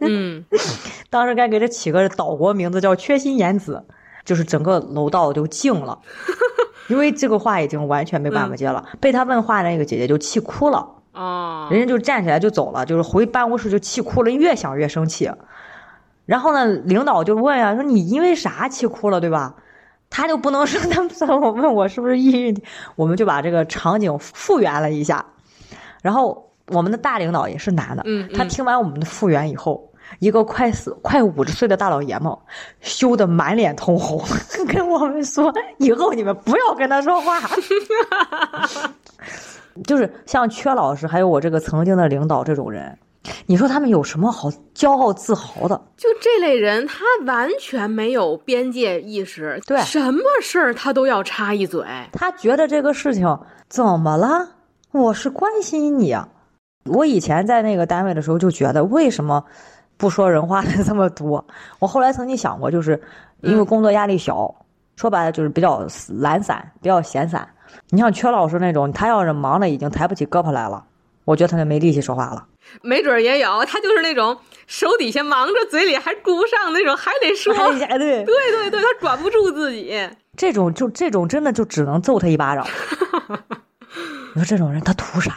[0.00, 0.44] 嗯，
[1.08, 3.84] 当时该给他起个岛国名字叫缺心眼子，
[4.24, 5.98] 就是整个楼道就静了，
[6.88, 8.84] 因为这个话已经完全没办法接了。
[9.00, 15.30] 被他问话那个姐姐就气哭了，哦，人家就站起来就走了，就是回办公室就气哭了，越想越生气。
[16.32, 19.54] 然后呢，领导就问啊，说你因为啥气哭了，对吧？
[20.08, 22.56] 他就不能说 他们我问我是不是抑郁，
[22.96, 25.22] 我们就把这个场景复原了一下。
[26.00, 29.86] 然后我们的大领导也是男的，嗯嗯他听完我们的复原以后，
[30.20, 32.34] 一个快死快五十岁的大老爷们，
[32.80, 34.18] 羞得满脸通红，
[34.72, 37.38] 跟我们说以后你们不要跟他说话。
[39.84, 42.96] 就是像缺老师，还有我这个曾经的领导这种人，
[43.46, 45.80] 你说他们有什么好骄傲自豪的？
[45.96, 51.84] 就这类人，他完全没有边界意识，对什么事儿他都要插一嘴。
[52.12, 54.48] 他觉得这个事情怎么了？
[54.90, 56.28] 我是关心你啊。
[56.86, 59.44] 我以前在那个单位的时候就觉得，为什么
[59.96, 61.44] 不说人话的 这么多？
[61.78, 63.00] 我后来曾经想过，就是
[63.42, 64.52] 因为工作压力小，
[64.96, 65.86] 说白了就是比较
[66.18, 67.48] 懒散，比较闲散。
[67.88, 70.84] 你像缺老师那种，他要是忙的已经抬不起胳膊来了，
[71.24, 72.46] 我觉得他就没力气说话了。
[72.80, 77.54] 没准儿也有，他就是那种手底下忙着，嘴里还顾不上那种，还得说。
[77.54, 79.98] 哎呀，对，对对对，他管不住自己。
[80.36, 82.66] 这种就这种真的就只能揍他一巴掌。
[84.34, 85.34] 你说这种人他图啥？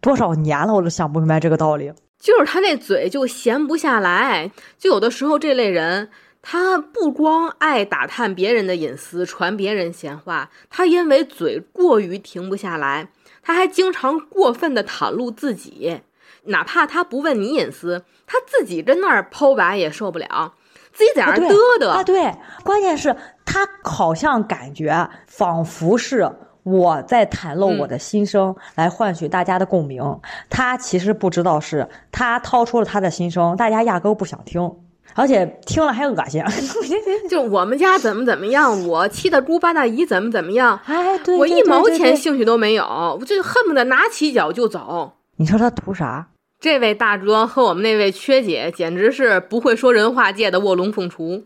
[0.00, 1.92] 多少年了，我都想不明白这个道理。
[2.20, 6.10] 就是他那嘴就闲不下来，就有的时候这类人，
[6.40, 13.10] 他不光爱打探别人的隐私，传别人闲话，他因为嘴过于停不下来，
[13.48, 16.02] 他还经常过分的袒露自己，
[16.44, 20.52] 哪怕他不问你隐私，他自己跟那儿剖白也受不了，
[20.92, 21.88] 自己在那儿嘚嘚。
[21.88, 26.30] 啊，对，关键是他好像感觉仿佛是
[26.62, 30.20] 我在袒露我的心声，来换取大家的共鸣。
[30.50, 34.70] 他其实不知道是他掏出了他的心声，大家压根儿不想听，
[35.18, 36.42] 而且听了还恶心。
[37.28, 42.16] 就我们家怎么怎么样，我七大姑八大姨怎么怎么样， 哎，对，我对一毛钱。
[42.16, 42.84] 兴趣都没有，
[43.20, 45.14] 我就恨不得拿起脚就走。
[45.36, 46.28] 你说他图啥？
[46.60, 51.44] 这位大哥和我们那位缺姐简直是不会说人话界的卧龙凤雏。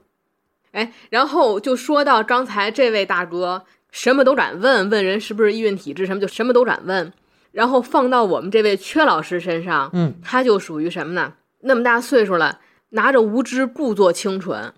[0.72, 7.12] 哎，然后就说到刚才这位大哥什么都敢问，问人是不是易孕体质什么就什么都敢问，
[7.52, 11.34] 然后放到我们这位缺老师身上，嗯，他就属于什么呢？
[11.60, 12.58] 那么大岁数了，
[12.92, 14.72] 拿着无知故作清纯。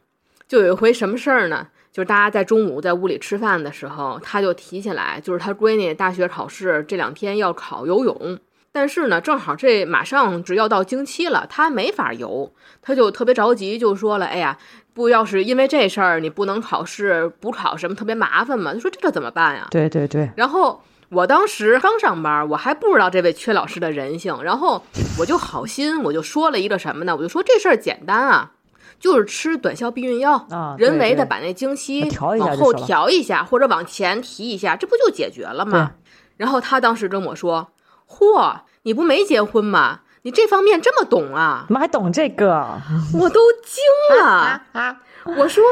[0.49, 1.69] 就有一回什么事儿呢？
[1.93, 8.37] 就是大家在中午在屋里吃饭的时候，他就提起来，就是他闺女大学考试这两天要考游泳，
[8.73, 14.59] 但是呢，正好这马上只要到经期了，他没法游，他就特别着急，就说了：“哎呀，
[14.93, 19.69] 不要是因为这事儿你不能考试，补考什么特别麻烦嘛？”就说这个怎么办呀？
[19.71, 20.83] 对对对，然后
[21.15, 24.83] 我当时刚上班，我还不知道这位缺老师的人性，然后
[25.19, 27.15] 我就好心，我就说了一个什么呢？
[27.17, 28.51] 我就说这事儿简单啊，
[28.99, 35.93] 就是吃短效避孕药，啊人为的把那经期调一下往后调一下，或者往前提一下，这不就解决了吗？
[36.37, 37.69] 然后他当时跟我说
[38.11, 40.01] ：“嚯，你不没结婚吗？
[40.23, 41.65] 你这方面这么懂啊？
[41.69, 42.67] 怎么还懂这个？
[43.15, 45.01] 我都惊了啊。
[45.39, 45.63] 我说，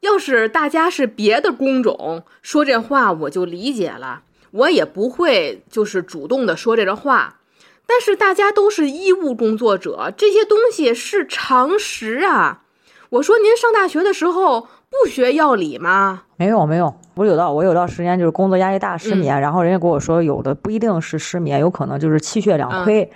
[0.00, 7.36] 要是大家是别的工种说这话，我就理解了，我也不会就是主动的说这个话。
[7.86, 12.62] 但是大家都是医务工作者，这些东西是常识啊。
[13.08, 16.24] 我说，您上大学的时候不学药理吗？
[16.36, 23.10] 没有没有，我有道我有段时间就是工作压力大失眠，然后人家跟我说，有的不一定是失眠，有可能就是气血两亏。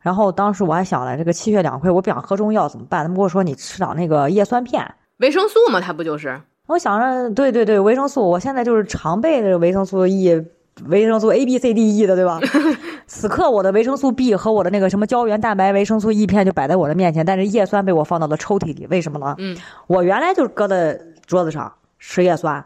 [0.00, 3.02] 然后当时我还想了，这个气血两亏，我不想喝中药怎么办？
[3.02, 4.82] 他们跟我说，你吃点那个叶酸片，
[5.18, 6.40] 维生素嘛，它不就是？
[6.68, 10.42] 我想着，对对对，维生素，我现在就是常备的维生素 E。
[10.86, 12.40] 维生素 A B C D E 的，对吧？
[13.06, 19.34] 此刻我的维生素 B 和我的那个什么胶原蛋白维生素 E 片就摆在我的面前，但是叶酸被我放到了抽屉里，为什么呢？
[19.38, 19.56] 嗯，
[19.86, 22.64] 我原来就搁在桌子上吃叶酸。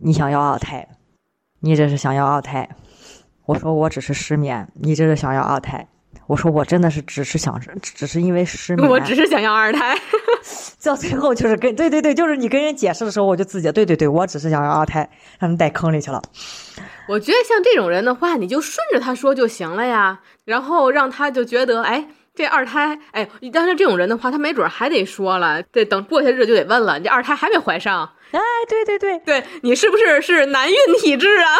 [0.00, 0.86] 你想要二胎？
[1.60, 2.68] 你这是想要二胎？
[3.46, 5.88] 我说我只是失眠，你这是想要二胎？
[6.26, 8.86] 我说我真的是只是想，只是因为失眠。
[8.90, 9.96] 我只是想要二胎。
[10.84, 15.08] 到最后就是跟对对对，就是你跟人解释的时候，我就自己对对对，我只是想要二胎，
[15.38, 16.20] 让人带坑里去了。
[17.08, 28.10] 我觉得像这种人的话，你就顺着他说就行了呀，然后让他就觉得，哎，这二胎，哎，但是这种人的话，他没准还得说了，对，等过些日子就得问了，你这二胎还没怀上？
[28.32, 31.56] 哎，对对对，对你是不是是难孕体质啊？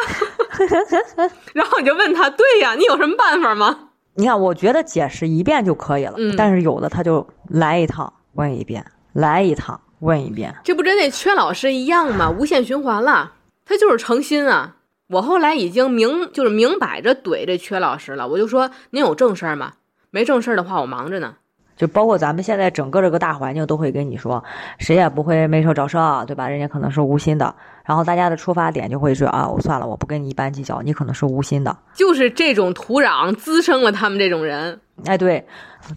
[1.54, 3.90] 然后你就问他，对呀，你有什么办法吗？
[4.14, 12.30] 你看，我觉得解释一遍就可以了，但是有的他就来一趟问一遍，来一趟问一遍，这不跟那缺老师一样吗？
[12.30, 13.32] 无限循环了，
[13.64, 14.76] 他就是诚心啊。
[15.08, 19.74] 我后来已经明就是明摆着怼这缺老师了，我就说您有正事儿吗？
[20.10, 21.34] 没正事儿的话，我忙着呢。
[21.76, 24.42] 就包括咱们现在整个这个大环境都会跟你说，
[24.78, 26.48] 谁也不会没事找事儿，对吧？
[26.48, 27.52] 人家可能是无心的，
[27.84, 31.76] 然后大家的出发点就会是啊，我算了，我不跟你一般计较，你可能是无心的。
[31.94, 34.78] 就是这种土壤滋生了他们这种人。
[35.06, 35.44] 哎，对，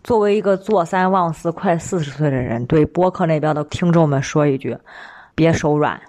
[0.04, 4.76] 作为一个坐三望四快四十岁的人，对播客那边的听众们说一句：
[5.36, 6.02] 别手软，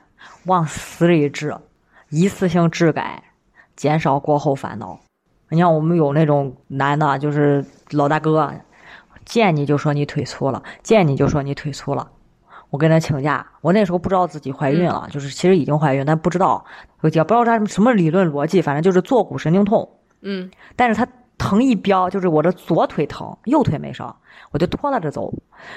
[0.47, 1.55] 往死里治，
[2.09, 3.23] 一次性治改，
[3.77, 4.99] 减少过后烦恼。
[5.51, 8.51] 你像我们有那种男的，就是老大哥。
[9.29, 12.09] 见你就说你腿粗了，见你就说你腿粗了。
[12.71, 16.65] 我跟他请假，我那时候不知道自己怀孕了，就是其实已经怀孕，但不知道，
[17.03, 19.89] 也不知道他什么理论逻辑，反正就是坐骨神经痛。
[20.23, 24.15] 嗯，但是他疼一飙，就是我的左腿疼，右腿没伤，
[24.51, 25.31] 我就拖拉着走。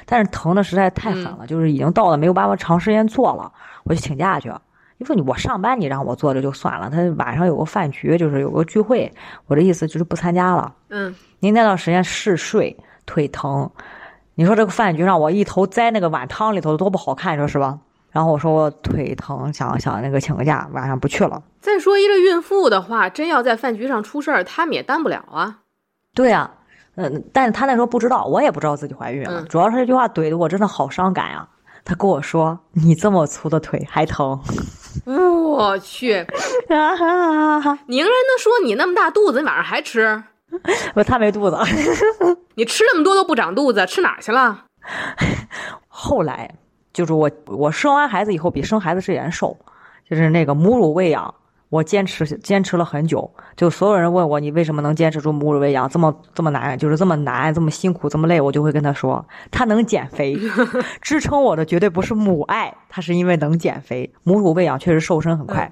[0.05, 3.51] 但是疼的实在太狠了，就是已经到了没有办法长时间坐了，
[3.83, 4.49] 我就请假去。
[4.97, 9.11] 你说你我上班你让我坐着就算了，他晚上有个饭局，就是有个聚会，
[9.47, 10.73] 我的意思就是不参加了。
[10.89, 12.77] 嗯，您那段时间嗜睡。
[13.11, 13.69] 腿疼，
[14.35, 17.77] 你说这个饭局上我一头栽那个碗汤里头多不好看，你说是吧？
[18.09, 21.43] 然后我说我腿疼，想想那个请个假，晚上不去了。
[21.59, 25.59] 再说一个孕妇的话，真要在饭局上出事儿，他们也担不了啊。
[26.13, 26.49] 对呀，
[26.95, 29.41] 嗯，但是他那时候不知道，我也不知道自己怀孕了。
[29.43, 31.45] 主要是这句话怼的我真的好伤感呀。
[31.83, 34.39] 他跟我说：“你这么粗的腿还疼？”
[35.03, 36.25] 我去，
[37.87, 40.23] 你应该能说你那么大肚子，你晚上还吃？
[40.95, 41.57] 我他没肚子，
[42.55, 44.65] 你吃那么多都不长肚子，吃哪去了？
[45.87, 46.49] 后来
[46.91, 49.57] 就是我，我生完孩子以后比生孩子之前瘦，
[50.09, 51.33] 就是那个母乳喂养，
[51.69, 53.31] 我坚持坚持了很久。
[53.55, 60.35] 就所有人问我，你为什么能坚持住母乳喂养这么这么难，就是这么难，这么辛苦，这么累，我就会跟他说，他能减肥，
[61.01, 64.11] 支撑我的绝对不是母爱，他是因为能减肥。
[64.23, 65.71] 母乳喂养确实瘦身很快。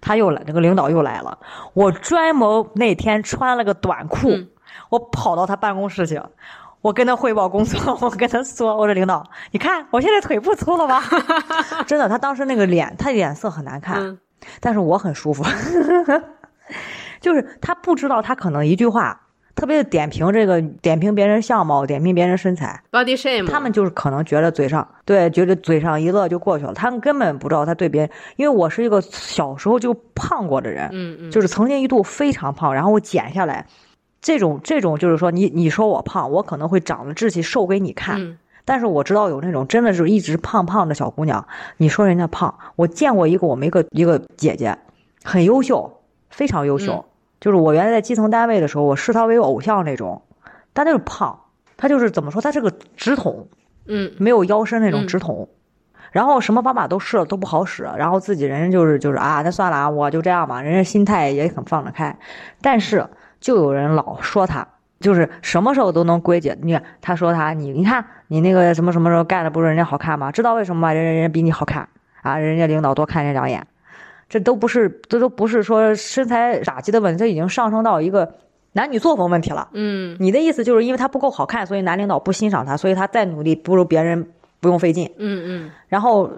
[0.00, 1.38] 他又来，这个领导又来了。
[1.74, 4.30] 我专门那天穿了个短裤，
[4.90, 6.20] 我跑到他办公室去，
[6.80, 7.96] 我跟他汇报工作。
[8.02, 11.02] 我跟他说：“我说领导，你看我现在腿不粗了吧？”
[11.86, 14.18] 真的，他当时那个脸，他脸色很难看，
[14.60, 15.44] 但是我很舒服。
[17.20, 19.20] 就是他不知道，他可能一句话。
[19.54, 23.46] 特别点评这个，点评别人相貌，点评别人身材，body shame。
[23.46, 26.72] 他们就是可能觉得嘴上对，觉得嘴上一乐就过去了。
[26.72, 33.66] 他们根本不知道他对别人，因为我是一个小时候就胖过的人，嗯嗯，就是曾经一度非常胖，然后我减下来。
[34.20, 38.38] 这种这种就是说，你你说我胖，我可能会长了志气瘦给你看。
[38.64, 41.44] 但是我知道有那种真的是一直胖胖的小姑娘，
[41.78, 44.78] 你说人家胖，我见过一个我们一个一个姐姐，
[45.24, 47.04] 很优秀，非常优秀。
[47.42, 50.22] 就是我原来在基层单位的时候，我视他为偶像那种，
[50.72, 51.40] 但就是胖，
[51.76, 53.48] 他就是怎么说，他是个直筒，
[53.86, 55.48] 嗯，没有腰身那种直筒，
[56.12, 62.16] 然后什么方法都试了都不好使，然后自己人就是就是啊，那算了啊，我就这样吧，人家心态也很放得开，
[62.60, 63.04] 但是
[63.40, 64.64] 就有人老说他，
[65.00, 70.30] 就是什么时候都能归结，你看他说他你你看你那个什么什么时候干的不是人家好看吗？
[70.30, 70.92] 知道为什么吗？
[70.92, 71.88] 人人人比你好看
[72.22, 73.66] 啊，人家领导多看人两眼。
[74.32, 78.26] 这都不是，这都不是说身材打击的问题，这已经上升到一个
[78.72, 79.68] 男女作风问题了。
[79.74, 84.26] 嗯你的意思就是因为他不够好看，所以男领导不欣赏他，所以他再努力不如别人
[84.58, 85.04] 不用费劲。
[85.18, 86.30] 嗯嗯然后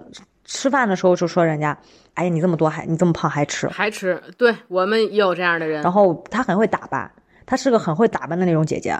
[0.43, 1.77] 吃饭的时候就说人家，
[2.15, 5.89] 哎呀你这么多还你这么胖还吃嗯，，还吃，对我们也有这样的人然。
[5.89, 7.09] 后她很会打扮，
[7.45, 8.93] 她是个很会打扮的那种姐姐，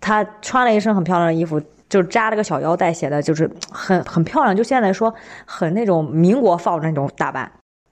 [0.00, 4.56] 她穿了一身很漂亮的衣服，就扎了个小腰带，显得就是很很漂亮。
[4.56, 5.14] 就现在说
[5.46, 7.48] 很那种民国范儿的那种打扮。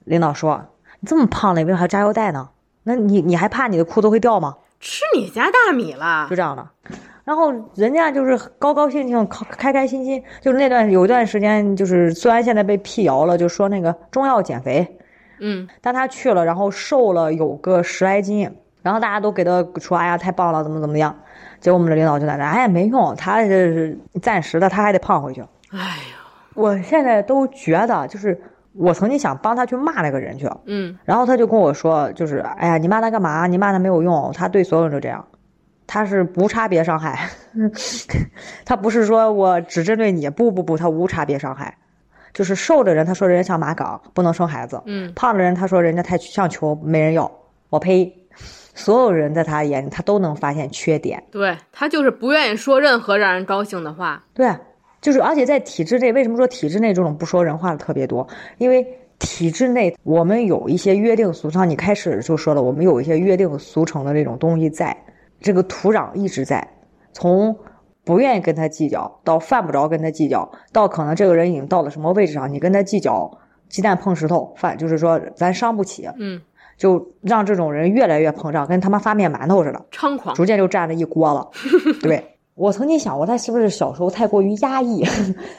[0.07, 0.59] 领导说
[0.99, 2.49] 你这么胖了，你为啥还扎腰带呢？
[2.83, 4.55] 那你你还怕你的裤子会掉吗？
[4.79, 6.67] 吃你家大米了就，这样的。
[7.23, 14.97] 然后人家就是高高兴兴、开开开心心，就是那段有一段时间，就是虽然现在被辟谣了，就说那个中药减肥，
[15.39, 18.49] 嗯但他去了，然后瘦了有个十来斤，
[18.81, 21.13] 然后大家都给他说：“哎呀，太棒了，怎么怎么样。”
[21.59, 25.41] 结果我们的领导就在那，哎呀，没用，他这是暂时的，他还得胖回去。
[25.71, 28.39] 哎呀，我现在都觉得，就是
[28.77, 33.47] 我曾经想帮他去骂那个人去，嗯然后他就跟我说，就是哎呀，你骂他干嘛？
[33.47, 35.25] 你骂他没有用，他对所有人都这样，
[35.87, 37.29] 他是无差别伤害，
[38.65, 41.77] 他不是说我只针对你，不不不，他无差别伤害，
[42.33, 47.31] 就是瘦的人，他说人家像马岗，不能生孩子，嗯胖的人他说人家太像球，没人要，
[47.69, 48.13] 我呸！
[48.75, 54.23] 所有人在他眼里，他都能发现缺点，对他就是不愿意说任何让人高兴的话。
[54.35, 54.55] 对，
[55.01, 58.27] 就是而且在体制内，为什么说体制内这种不说人话的特别多？
[58.57, 58.85] 因为
[59.19, 64.95] 体制内我们有一些约定俗成，你开始就说了，我们有一些约定俗成的这种东西在，
[65.39, 66.67] 这个土壤一直在，
[67.13, 67.55] 从
[68.03, 76.41] 不愿意跟他计较，到犯不着跟他计较，到可能这个人已经到了什么位置上，你跟他计较，鸡蛋碰石头，犯就是说咱伤不起，嗯，
[76.77, 79.85] 就让这种人越来越膨胀，跟他妈发面馒头似的。
[79.91, 80.35] 猖狂。
[80.35, 81.49] 逐渐就占了一锅了。
[82.01, 85.05] 对我曾经想过，他是不是小时候太过于压抑，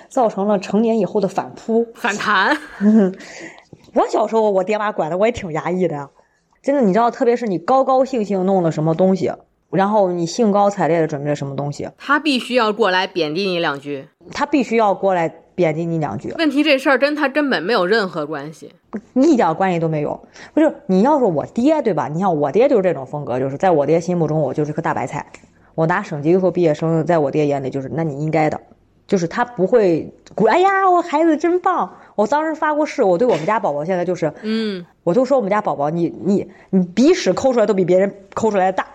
[0.09, 1.87] 造成了成年以后的反扑。
[1.95, 2.57] 反弹，
[3.95, 6.11] 我小时候我爹妈管的我也挺压抑的呀，
[6.61, 9.33] 真的，你知道，特别是你高高兴兴弄了什么东西，
[9.71, 14.09] 然后你兴高采烈的准备了什么东西，他必须要过来贬低你两句。
[14.33, 18.73] 他必须要过来贬低你两句，问题这事儿跟他根本没有任何关系。
[19.15, 20.21] 一点关系都没有。
[20.53, 22.09] 不是你要说我爹对吧？
[22.09, 25.25] 你像我爹就是这种风格，就是在我爹心目中我就是个大白菜。
[25.79, 28.61] 我拿省级优秀毕业生，在我爹眼里就是那你应该的，
[29.07, 30.47] 就是他不会鼓。
[30.47, 31.89] 哎呀，我孩子真棒！
[32.17, 38.89] 我当时发过誓，我对我们家宝宝现在就是，嗯，我就说我们家宝宝，你你你鼻屎抠出来都比别人抠出来的大，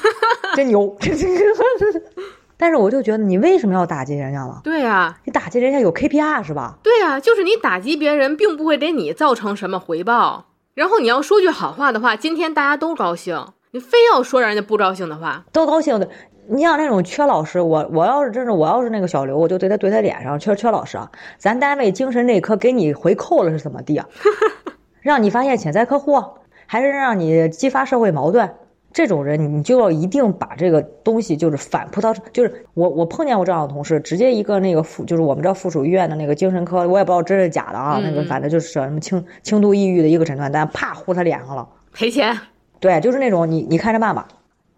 [0.56, 0.96] 真牛！
[2.56, 4.62] 但是我就觉得你为什么要打击人家了？
[4.64, 6.78] 对呀、你打击人家有 KPI 是吧？
[6.82, 10.46] 对呀、就是你打击别人，并不会给你造成什么回报。
[10.72, 16.08] 然后你要说句好话的话，今天大家都高兴，你非要说让人家不高兴的话，都高兴的。
[16.52, 21.08] 你像那种缺老师，我我要是真是我要是那个小刘，我就对他怼他脸上，缺缺老师啊！
[21.38, 24.06] 咱单位精神内科给你回扣了是怎么地啊？
[25.00, 26.22] 让你发现潜在客户，
[26.66, 28.50] 还是让你激发社会矛盾？
[28.92, 41.68] 这种人，你就要一定把这个东西就是反扑到，就是我我碰见过这样的同事，直接一个那个附就是我们这附属医院的那个精神科，我也不知道真是假的啊，那个反正就是什么轻轻度抑郁的一个诊断单，啪呼他脸上了。
[41.92, 42.36] 赔钱。
[42.80, 44.26] 对，就是那种你你看着办吧，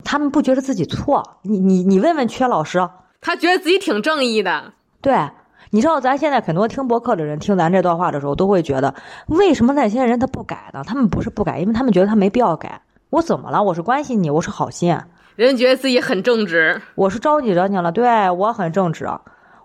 [0.04, 2.88] 他们不觉得自己错，你你你问问缺老师，
[3.20, 5.30] 他觉得自己挺正义的，对，
[5.70, 8.94] 你知道咱现在很多听博客的人听咱这段话的时候，都会觉得
[9.26, 10.82] 为什么那些人他不改呢？
[10.86, 12.82] 他们不是不改，因为他们觉得他没必要改。
[13.10, 13.62] 我怎么了？
[13.62, 14.98] 我是关心你，我是好心，
[15.36, 16.80] 人觉得自己很正直。
[16.94, 19.08] 我是招你惹你了，对我很正直，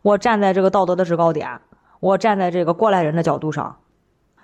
[0.01, 1.59] 我站在这个道德的制高点，
[1.99, 3.77] 我站在这个过来人的角度上，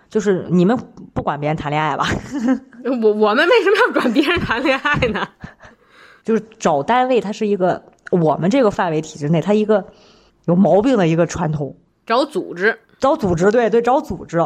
[0.09, 0.77] 就是你们
[1.13, 2.05] 不管别人谈恋爱吧，
[3.01, 5.27] 我我们为什么要管别人谈恋爱呢？
[6.23, 9.85] 就是找单位，它是一个我们这个范围体制内，它一个
[10.45, 11.75] 有毛病的一个传统。
[12.05, 14.45] 找组织，找组织，对对，找组织。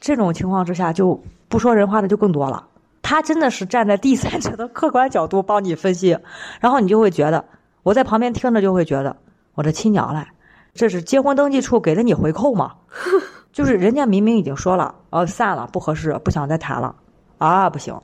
[0.00, 2.66] 这种情况之下，就不说人话的就更多了。
[3.02, 6.18] 他真的是站在第三者的客观角度帮你分析，
[6.60, 7.44] 然后你就会觉得，
[7.82, 9.16] 我在旁边听着就会觉得，
[9.54, 10.26] 我的亲娘嘞，
[10.74, 12.74] 这是结婚登记处给了你回扣吗？
[13.50, 16.94] 就是人家明明已经说了，呃，散了，不合适，不想再谈了，
[17.38, 17.98] 啊，不行，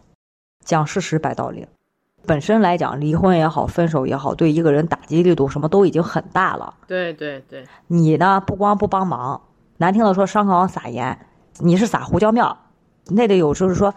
[0.64, 1.66] 讲事实摆道理。
[2.26, 6.74] 本身来讲，离婚也好，分手也好，对一个人打击力度什么都已经很大了。
[6.86, 9.40] 对对对，你呢不光不帮忙，
[9.76, 11.26] 难听的说伤口上撒盐，
[11.58, 12.56] 你是撒胡椒面儿，
[13.08, 13.94] 那得有就是说，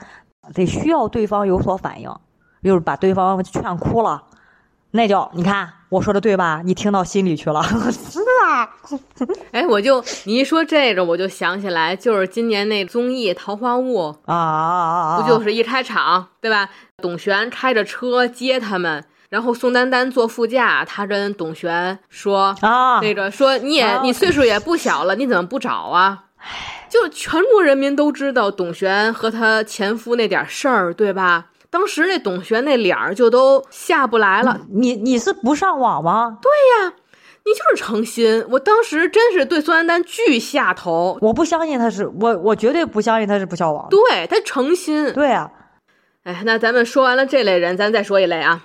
[0.53, 2.13] 得需要对方有所反应，
[2.63, 4.23] 就是把对方劝哭了，
[4.97, 6.61] 那就你看我说的对吧？
[6.65, 8.67] 你听到心里去了， 是啊，
[9.53, 15.21] 哎，我就你一说这个，我就想起来，就是今年那综艺《桃花坞》，啊啊啊！
[15.21, 16.67] 不就是一开场对吧？
[17.01, 22.55] 董璇开着车接他们，然后宋丹丹坐副驾，她跟董璇说。
[22.61, 22.99] 啊？
[23.01, 26.23] 那个说你也啊你岁数也不小了，你怎么不找啊？
[26.89, 31.45] 就全国人民都知道董璇和她前夫那点事儿，对吧？
[31.69, 34.61] 当时那董璇那脸儿就都下不来了。
[34.69, 36.37] 你你是不上网吗？
[36.41, 36.49] 对
[36.85, 36.93] 呀，
[37.45, 38.45] 你就是诚心。
[38.51, 41.17] 我当时真是对孙丹丹巨下头。
[41.21, 43.87] 我不相信他是我，我绝对不相信他是不孝网。
[43.89, 45.11] 对他诚心。
[45.13, 45.51] 对啊。
[46.23, 48.63] 哎，那咱们说完了这类人，咱再说一类啊，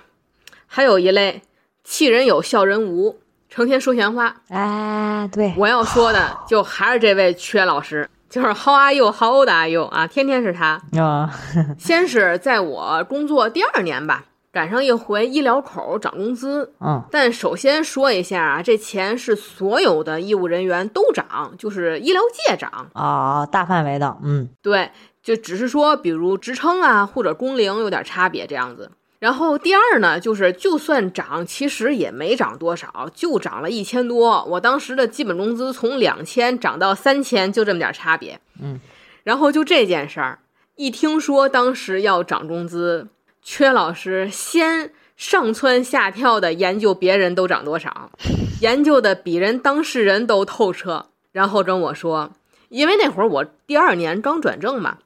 [0.67, 1.41] 还有一类
[1.83, 4.35] 气人有笑人无，成天说闲话。
[4.49, 8.09] 哎，对，我要说的就还是这位缺老师。
[8.33, 9.11] 就是 How are you?
[9.11, 9.83] How old are you?
[9.83, 11.29] 啊，天天是他啊。
[11.77, 16.73] 先是在我工作第二年吧，赶上一回医疗口涨工资。
[16.79, 17.03] 嗯。
[17.11, 24.17] 但首先说一下啊，这钱是所有的医务人员都涨，就是医疗界涨啊，大范围的。
[24.23, 24.89] 嗯，对，
[25.21, 28.89] 就只是说，比如职称啊或者工龄有点差别这样子。
[29.23, 34.43] 然后第二呢，就是就算涨，其实也没涨多少，就涨了一千多。
[34.49, 38.37] 我当时的基本工资从两千涨到三千，就这么点差别。
[38.61, 38.81] 嗯，
[39.23, 40.39] 然后就这件事儿，
[40.75, 43.07] 一听说当时要涨工资，
[43.41, 48.11] 缺老师先上蹿下跳的研究别人都涨多少，
[48.59, 52.33] 研究的比人当事人都透彻，然后跟我说，
[52.67, 54.97] 因为那会儿我第二年刚转正嘛，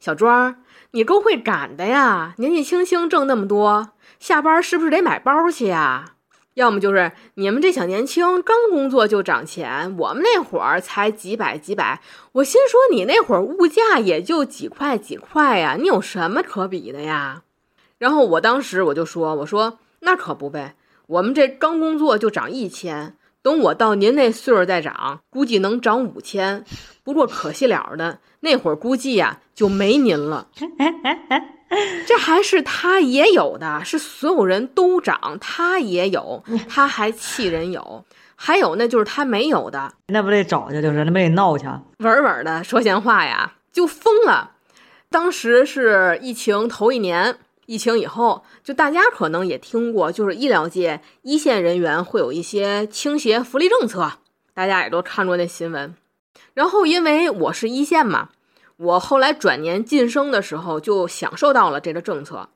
[0.00, 0.56] 小庄。
[0.98, 2.34] 你够会赶的呀！
[2.38, 6.14] 年纪轻轻挣那么多，下班是不是得买包去呀？
[6.54, 12.00] 要么就是你们这小年轻刚工作就涨钱，我们那会儿才几百几百。
[12.32, 17.42] 我心说你那会儿物价也就几块几块呀，你有什么可比的呀？
[17.98, 20.74] 然后我当时我就说，我说那可不呗，
[21.06, 26.64] 我们这刚工作就涨一千，等我到您那岁数再涨，估计能涨五千。
[27.02, 30.48] 不过可惜了的，那会儿估计呀就没您了。
[32.06, 38.04] 这还是他也有的，是所有人都涨，他也有， 他还气人有。
[38.40, 41.66] 还有那就是他没有的，那不得找去，就是那不得闹去，
[41.98, 44.52] 稳稳的说闲话呀，就疯了。
[45.10, 47.36] 当时是疫情头一年，
[47.68, 54.10] 疫情以后，就大家可能也听过，就是医疗界一线人员会有一些倾斜福利政策，
[54.54, 55.94] 大家也都看过那新闻。
[56.54, 58.30] 然后，因为我是一线嘛，
[58.78, 62.48] 我后来转年晋升的时候就享受到了这个政策，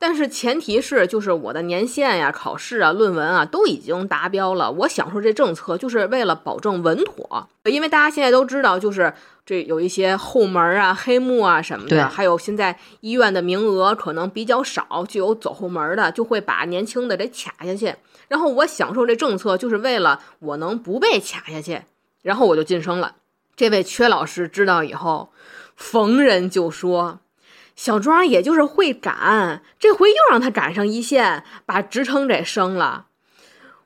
[0.00, 4.72] 但是前提是就是我的年限呀、考试啊、论文啊都已经达标了。
[4.72, 9.14] 我享受这政策就是为了保证稳妥，因为大家现在都知道，就是
[9.46, 17.94] 这有一些后门啊、黑幕啊什么的，还有现在医院的名额可能比较少，就有走后门的，就会把年轻的给卡下去。
[18.26, 21.82] 然后我享受这政策就是为了我能不被卡下去，
[22.22, 23.14] 然后我就晋升了。
[23.54, 25.30] 这位缺老师知道以后，
[25.76, 27.20] 逢人就说
[27.76, 33.06] ：“小庄也就是会赶，这回又让他赶上一线，把职称给升了。”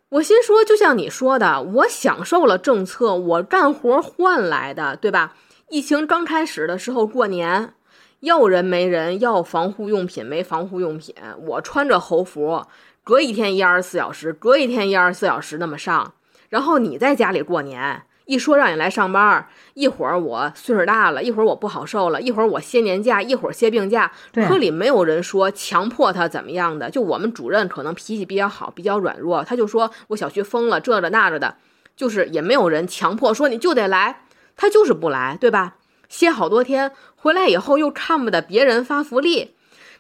[0.08, 5.34] 我心说：“就像你说的，我享受了政策，我干活换来的，对吧？
[5.70, 7.74] 疫情刚开始的时候，过年
[8.20, 11.14] 要人没人，要防护用品没防护用品，
[11.46, 12.66] 我穿着猴服，
[13.04, 16.12] 隔一天一二十四小时，隔一天一二十四小时那么上。
[16.48, 24.12] 然后你在家里过年。”一说让你来上班，一会儿我岁数大了，一会儿我不好受了，一会儿我歇年假，一会儿歇病假。
[24.32, 31.56] 科里没有人说强迫他怎么样的，就我们主任可能脾气比较好，比较软弱，他就说我小区封了，这着那着的，
[31.96, 34.22] 就是也没有人强迫说你就得来，
[34.56, 35.76] 他就是不来，对吧？
[36.08, 39.54] 歇好多天回来以后又看不得别人发福利，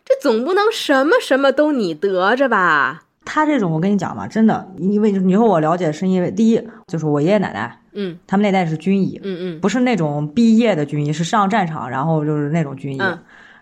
[0.04, 3.02] 这总不能什么什么都你得着吧？
[3.24, 7.76] 他这种我跟你讲吧，真的，因为你说我了解是因为第一就是我爷爷奶奶。
[7.92, 13.02] 嗯，他们那代是军医，嗯嗯，不是那种毕业的军医，是上战场，然后就是那种军医。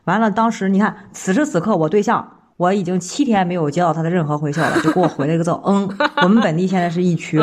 [0.05, 5.89] 完了，当时你看，此时此刻我对象，我已经七天没有接到他的任何回消了，就给我回了一个字，嗯。
[6.22, 7.41] 我们本地现在是疫区，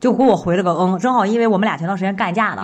[0.00, 0.98] 就给我回了个嗯。
[0.98, 2.62] 正好因为我们俩前段时间干架呢，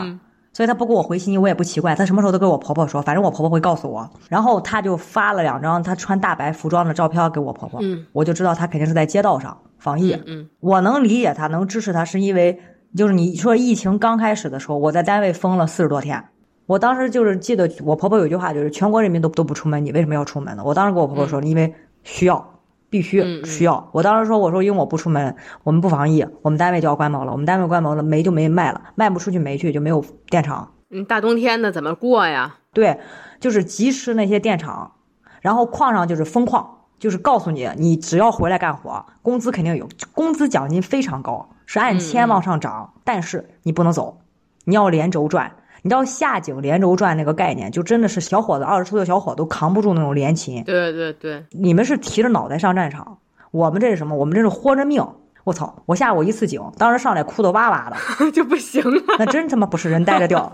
[0.53, 1.95] 所以他不给我回信息，我也不奇怪。
[1.95, 4.11] 他什么时候都跟我婆婆说，反正我婆婆会告诉我。
[4.29, 7.81] 然后他就发了两张他穿大白服装的照片给我婆婆，
[8.13, 10.21] 我就知道他肯定是在街道上防疫。
[10.27, 12.59] 嗯，我能理解他，能支持他，是因为。
[12.97, 16.25] 就是你说疫情刚开始的时候，我在单位封了四十多天，
[16.65, 20.63] 我当时就是记得我婆婆有句话，就是全国人民都都不出门，你为什么要出门呢？
[20.65, 21.75] 我当时跟我婆婆说，因为
[22.05, 22.56] 需要，
[22.89, 23.89] 必须需要。
[23.93, 30.73] 我当时说，我说因为我不出门，我们不防疫，我们单位就要关门了，我们单位关门了，煤就没卖了，卖不出去煤去就没有电厂。
[30.91, 32.57] 嗯，大冬天的怎么过呀？
[32.73, 33.01] 对，
[33.41, 34.93] 就是及时那些电厂，
[35.41, 41.49] 然后矿上就是封矿，就是告诉你，你只要回来干活，工资肯定有，工资奖金非常高。
[41.69, 44.19] 是按千往上涨，但是你不能走，
[44.65, 45.57] 你要连轴转。
[45.87, 50.65] 你知道下井连轴转那个概念，就真的是小伙子二十出头小伙都扛不住那种连勤。
[50.65, 53.19] 对对对，你们是提着脑袋上战场，
[53.53, 54.17] 我们这是什么？
[54.17, 55.07] 我们这是豁着命。
[55.45, 55.81] 我操！
[55.87, 57.97] 我下过一次井，当时上来哭的哇哇的，
[58.35, 59.01] 就不行了。
[59.17, 60.53] 那真他妈不是人待着掉。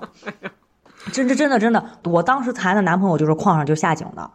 [1.12, 4.30] 真真真的真的，我当时谈的男朋友就是矿上就下井的。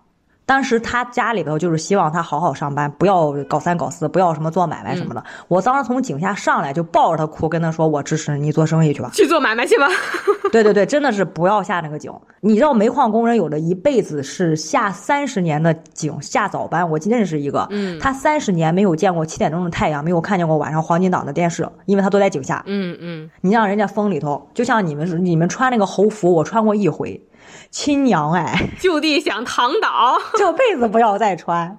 [0.48, 5.22] 当时他家里头就是希望他好好上班，不要搞三搞四，不要什么做买卖什么的。
[5.50, 9.86] 我当时从井下上来就抱着他哭，跟他说：“我支持你做生意去吧，去做买卖去吧。
[10.50, 12.10] ”对对对，真的是不要下那个井。
[12.40, 16.90] 你知道煤矿工人有的一辈子是下三十年的井，下早班。
[16.90, 22.64] 我认识一个，嗯，他三十年没有见过七点钟的太阳，没有看见过晚上黄金档的电视，因为他都在井下。
[22.68, 27.22] 嗯嗯，你让人家风里头，就像你们你们穿那个猴服，我穿过一回。
[27.70, 31.78] 亲娘哎，就地想躺倒， 这辈子不要再穿。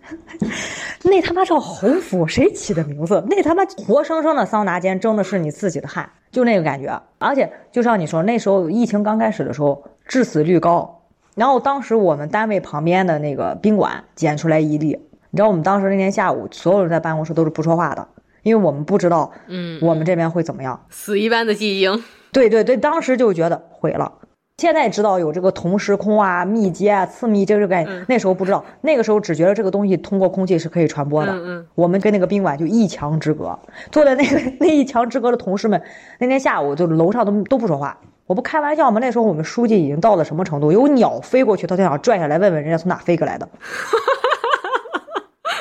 [1.05, 3.25] 那他妈叫红服，谁起的名字？
[3.29, 7.01] 那他妈活生生的桑拿间蒸的是你自己的汗，就那个感觉。
[7.19, 11.03] 而且就像你说，那时候疫情刚开始的时候，致死率高。
[11.35, 14.99] 然后当时我们单位旁边的那个宾馆检出来一例，
[15.31, 18.07] 你知道我们当时那天下午，所有人在办公室都是不说话的，
[18.43, 21.89] 因为我们不知道，嗯，我们这边会怎么样，死一般的记忆。
[22.33, 24.13] 对对对，当时就觉得毁了。
[24.59, 31.31] 现在知道有这个同时空啊、密接啊、次密接这个概念，那时候不知道，那个时候只觉得这个东西通过空气是可以传播的。
[31.33, 33.57] 嗯嗯，我们跟那个宾馆就一墙之隔，
[33.93, 35.81] 坐在那个 那一墙之隔的同事们，
[36.19, 37.97] 那天下午就楼上都都不说话。
[38.27, 38.99] 我不开玩笑吗？
[39.01, 40.73] 那时候我们书记已经到了什么程度？
[40.73, 43.49] 有鸟飞过去，他就想拽下来问问人家从哪飞过来的。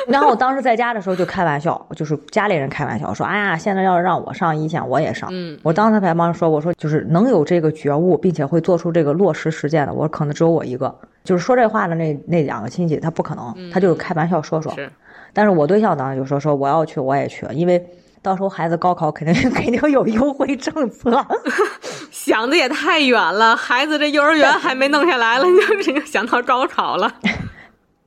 [0.11, 10.97] 然后我当时在家的时候就开玩笑，就是家里人开玩笑说：“哎呀，现在要是让我上一线，我也上。”嗯，我当时还帮说：“我说就是能有这个觉悟，并且会做出这个落实实践的，我可能只有我一个。
[11.25, 14.73] 就是说这话的那那两个亲戚，他不可能，他就是开玩笑说说。
[14.73, 14.89] 是，
[15.33, 17.85] 但是我对象当时就说说我要去，我也去，因为
[18.21, 21.25] 到时候孩子高考肯定 肯定有优惠政策。
[22.11, 27.11] 想的也太远了，孩子这幼儿园还没弄下来了，你就想到高考了。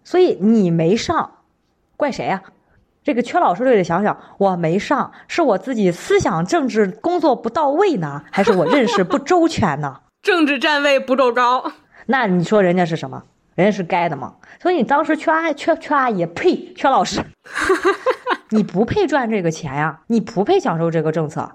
[0.03, 1.31] 所以你没上。
[2.01, 2.43] 怪谁呀？
[3.05, 10.01] 这个缺老师就得想想，我没上，是我自己思想政治工作不到位呢，还是我认识不周全呢？
[10.23, 11.73] 政治站位不够高。
[12.07, 13.23] 那你说人家是什么？
[13.55, 14.37] 人家是该的吗？
[14.63, 17.23] 所以你当时缺阿缺缺阿姨，呸，缺老师，
[18.49, 21.53] 你不配赚这个钱呀，你不配享受这个政策。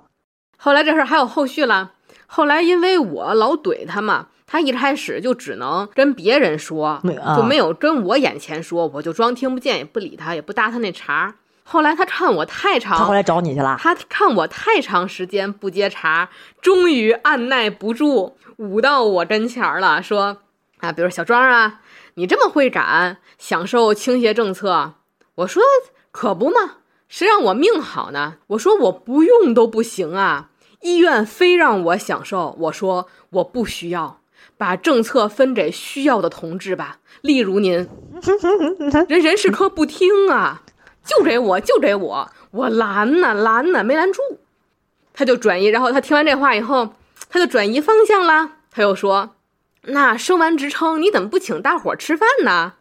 [0.59, 1.93] 后来这事儿还有后续了。
[2.27, 4.27] 后来因为我老怼他嘛。
[4.47, 7.01] 他一开始就只能跟别人说，
[7.35, 11.35] 就没有跟我眼前说，我就装听不见，也不理他，也不搭他那茬。
[11.63, 13.75] 后来他看我太长，他后来找你去了。
[13.79, 16.29] 他看我太长时间不接茬，
[16.61, 20.37] 终于按耐不住，捂到我跟前了，说
[20.77, 21.81] 啊，比如小庄啊，
[22.13, 24.93] 你这么会赶，享受倾斜政策，
[25.33, 25.63] 我说
[26.11, 26.75] 可不嘛，
[27.09, 28.35] 谁让我命好呢？
[28.47, 34.19] 我说我不用都不行啊，医院非让我享受，我说我不需要。
[34.57, 37.89] 把政策分给需要的同志吧，例如您，
[39.07, 40.63] 人人事科不听啊，
[41.03, 44.21] 就给我就给我，我拦呢拦呢没拦住，
[45.13, 46.93] 他就转移，然后他听完这话以后，
[47.29, 49.35] 他就转移方向了，他又说，
[49.81, 52.73] 那升完职称你怎么不请大伙吃饭呢？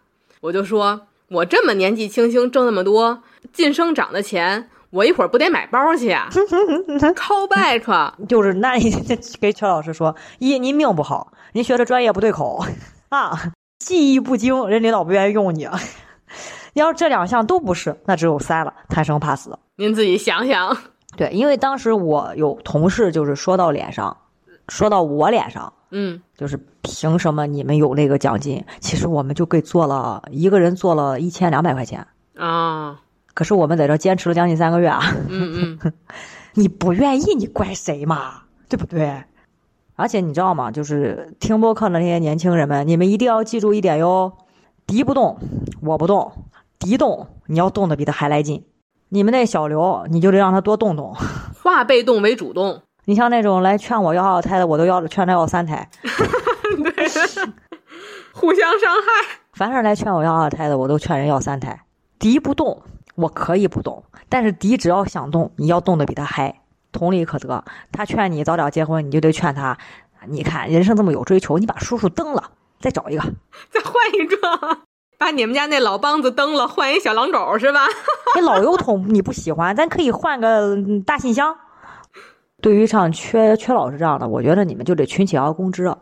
[0.42, 3.22] 我就说我这么年纪轻轻挣那么多
[3.52, 4.70] 晋升涨的钱。
[4.94, 6.28] 我一会儿不得买包去啊？
[6.30, 8.92] call back 就是那你
[9.40, 12.64] 给邱老师说，一您命不好，您学的专业不对口
[13.08, 15.68] 啊，技艺不精，人领导不愿意用你。
[16.74, 19.58] 要是这两项都不是，那只有三了，贪生怕死。
[19.74, 20.76] 您自己想想。
[21.16, 24.16] 对，因为当时我有同事就是说到脸上，
[24.68, 28.64] 说到我脸上，嗯，就是凭什么你们有那个奖金？
[28.78, 33.00] 其实我们就给做了一个人做了一千两百块钱啊。
[33.34, 35.00] 可是我们在这坚持了将近三个月啊！
[35.28, 35.92] 嗯嗯，
[36.54, 38.42] 你不愿意，你怪谁嘛？
[38.68, 39.24] 对不对？
[39.96, 40.70] 而且你知道吗？
[40.70, 44.32] 就是听播客的那些年轻人们，你们一定要记住一点哟：
[44.86, 45.38] 敌不动，
[45.82, 46.32] 我不动；
[46.78, 48.64] 敌动，你要动的比他还来劲。
[49.08, 51.14] 你们那小刘，你就得让他多动动。
[51.62, 52.82] 化被动为主动。
[53.04, 55.88] 你像那种来劝我要二胎的，我都要劝他要三胎。
[56.02, 57.08] 对，
[58.32, 59.38] 互相伤害。
[59.52, 61.80] 凡是来劝我要二胎的，我都劝人要三胎。
[62.18, 62.82] 敌不动。
[63.14, 66.60] 我可以不动，但是敌只要想动，你要动的比他嗨，
[66.92, 67.64] 同理可得。
[67.92, 69.78] 他劝你早点结婚，你就得劝他。
[70.26, 72.50] 你看人生这么有追求，你把叔叔蹬了，
[72.80, 73.22] 再找一个，
[73.70, 74.78] 再换一个，
[75.18, 77.86] 把你们家那老梆子蹬了，换一小狼狗是吧？
[78.34, 81.56] 那老油桶你不喜欢，咱可以换个大信箱。
[82.62, 85.94] 对于像缺缺老师这样的，我觉得你们就得群起而攻之，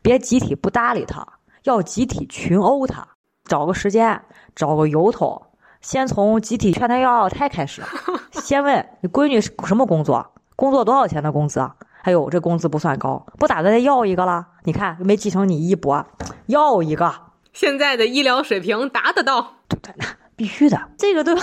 [0.00, 1.26] 别集体不搭理他，
[1.64, 3.06] 要集体群殴他，
[3.44, 4.22] 找个时间，
[4.54, 5.45] 找个由头。
[5.86, 7.80] 先从集体劝他要二胎开始，
[8.42, 11.60] 先问你闺女什么工作，工作多少钱的工资？
[12.02, 14.44] 哎呦，这工资不算高，不打算再要一个了？
[14.64, 16.04] 你看没继承你衣钵，
[16.46, 17.14] 要一个。
[17.52, 19.94] 现在的医疗水平达得到，对不对？
[19.98, 21.42] 那必须的，这个对吧？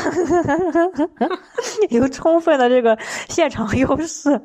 [1.89, 2.97] 有充分的这个
[3.29, 4.41] 现场优势，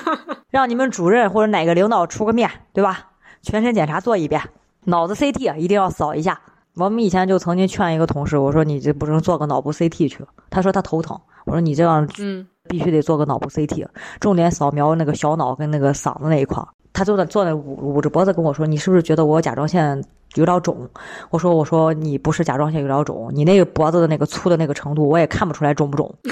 [0.48, 3.10] 让你们主任或者哪个领导出个面对吧？
[3.42, 4.40] 全身检查做一遍，
[4.84, 6.40] 脑子 CT 一定要扫一下。
[6.74, 10.24] 我们以前就曾经劝一个同事，我说你这不能做个脑部 CT 去？
[10.50, 11.18] 他说他头疼。
[11.44, 13.86] 我说你这样嗯，必须得做个脑部 CT，
[14.20, 16.68] 重点扫描那个小脑跟那个嗓子那一块儿。
[16.92, 20.00] 他就在坐那捂捂着脖子跟我说：“你是不是觉得我甲状腺
[20.34, 20.88] 有点肿？”
[21.30, 26.14] 我说：“我说你不是甲状腺有点肿，你那个脖子的那个粗的那个程度，我也看不出来肿不肿。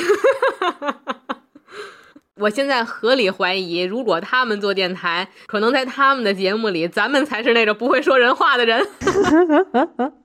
[2.39, 8.87] 我现在合理怀疑，如果他们做电台，可能在他们的节目里，咱们才是那个不会说人话的人。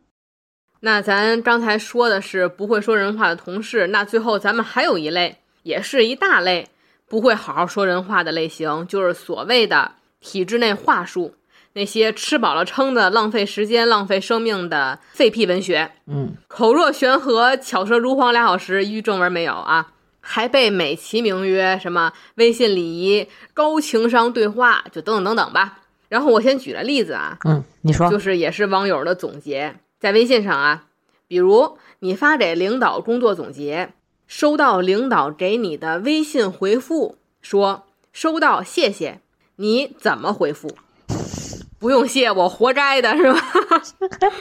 [0.81, 6.67] 那咱刚才说的是不会说人话的同事，那最后咱们还有一类，也是一大类
[7.07, 11.35] 不会好好说人话的类型，就是所谓的体制内话术，
[11.73, 15.91] 那些吃饱了撑的、浪费时间、浪费生命的废屁文学。
[16.07, 19.87] 嗯，口若悬河、巧舌如簧俩小时，一句正文没有啊，
[20.21, 25.79] 还被美其名曰什么微信礼仪、高情商对话，就等等等等吧。
[26.07, 30.83] 然后我先举个例子啊，嗯，你说就是也是网友的总结，在微信上啊，
[31.27, 33.89] 比如你发给领导工作总结，
[34.27, 39.21] 收到领导给你的微信回复，说收到，谢谢，
[39.55, 40.69] 你怎么回复？
[41.79, 43.39] 不用谢，我活该的是吧？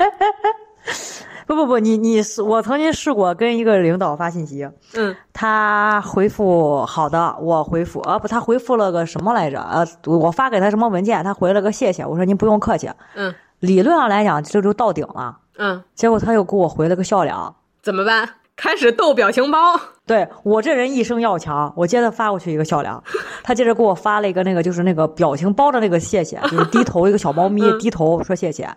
[1.48, 9.62] 不不不，你你是我曾经试过跟一个领导发信息，嗯他回复好的，我回复啊不，他回复了个什么来着？
[9.62, 12.90] 呃，我发给他什么文件，他回了个谢谢，我说您不用客气。
[13.14, 15.38] 嗯理论上来讲，这就到顶了。
[15.58, 17.34] 嗯，结果他又给我回了个笑脸。
[17.82, 18.28] 怎么办？
[18.56, 19.80] 开始逗表情包。
[20.06, 22.94] 对我这人一生要强，我接着发过去一个笑脸，
[23.42, 28.68] 他接着给我发了一个那个就是那个表情包的那个谢谢， 就是低头一个小猫咪嗯低头说谢谢。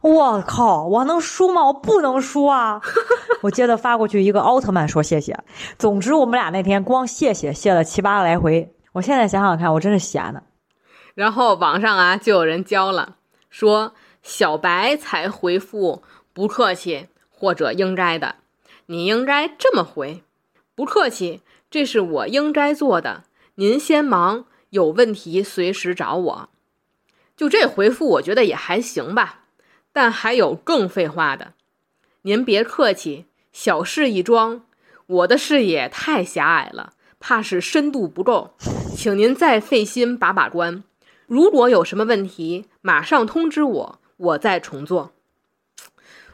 [0.00, 1.64] 我靠，我能输吗？
[1.66, 2.80] 我不能输啊！
[3.42, 5.38] 我接着发过去一个奥特曼说谢谢。
[5.76, 8.72] 总之，我们俩那天光谢谢谢了七八个来回。
[8.92, 10.42] 我现在想想看，我真是闲的。
[11.14, 13.16] 然后网上啊就有人教了，
[13.50, 13.92] 说
[14.22, 16.02] 小白才回复
[16.40, 18.36] 不客气或者应该的，
[18.86, 20.24] 你应该这么回：
[20.74, 23.24] 不客气，这是我应该做的，
[23.56, 26.48] 您先忙，有问题随时找我。
[27.36, 29.40] 就这回复，我觉得也还行吧。
[29.92, 31.52] 但还有更废话的，
[32.22, 34.62] 您别客气，小事一桩，
[35.06, 38.54] 我的视野太狭隘了，怕是深度不够，
[38.96, 40.82] 请您再费心把把关。
[41.26, 45.12] 如果有什么问题，马上通知我，我再重做。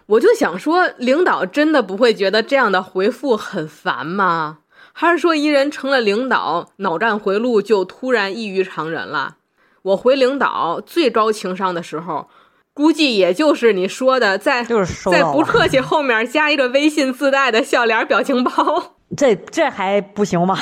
[0.07, 4.59] 我就想说，领导真的不会觉得这样的回复很烦吗？
[4.93, 9.37] 还是说一人成了领导，脑战回路就突然异于常人了？
[9.83, 12.29] 我回领导最高情商的时候，
[12.73, 18.97] 估计也就是你说的，在就是在，不客气后面加一个微信自带的笑脸表情包。
[19.17, 20.57] 这这还不行吗？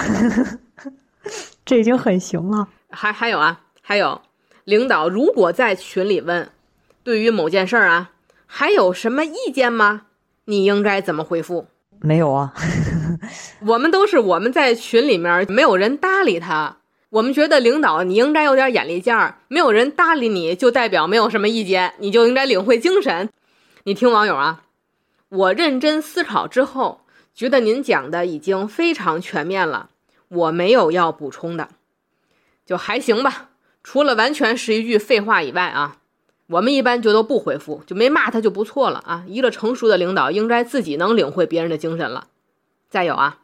[1.64, 2.68] 这已经很行了。
[2.90, 4.20] 还还有啊，还有，
[4.64, 6.50] 领导如果在群里问，
[7.02, 8.10] 对于某件事儿啊，
[8.56, 10.02] 还有什么意见吗？
[10.44, 11.66] 你应该怎么回复？
[11.98, 12.54] 没有啊，
[13.66, 16.76] 我们都是我们在群里面没有人搭理他，
[17.10, 23.28] 我们觉得领导你应该有点眼力见儿，没有人搭理你就代表没有什么意见，你就应该领会精神。
[23.82, 24.62] 你听网友啊，
[25.30, 27.00] 我认真思考之后，
[27.34, 29.90] 觉得您讲的已经非常全面了，
[30.28, 31.70] 我没有要补充的，
[32.64, 33.48] 就还行吧。
[33.82, 35.96] 除了完全是一句废话以外啊，
[36.46, 39.24] 我们一般就都不回复，就没骂他就不错了啊。
[39.26, 42.26] 一个成熟的领导应该自己能领会别人的精神了。
[42.90, 43.38] 再有啊，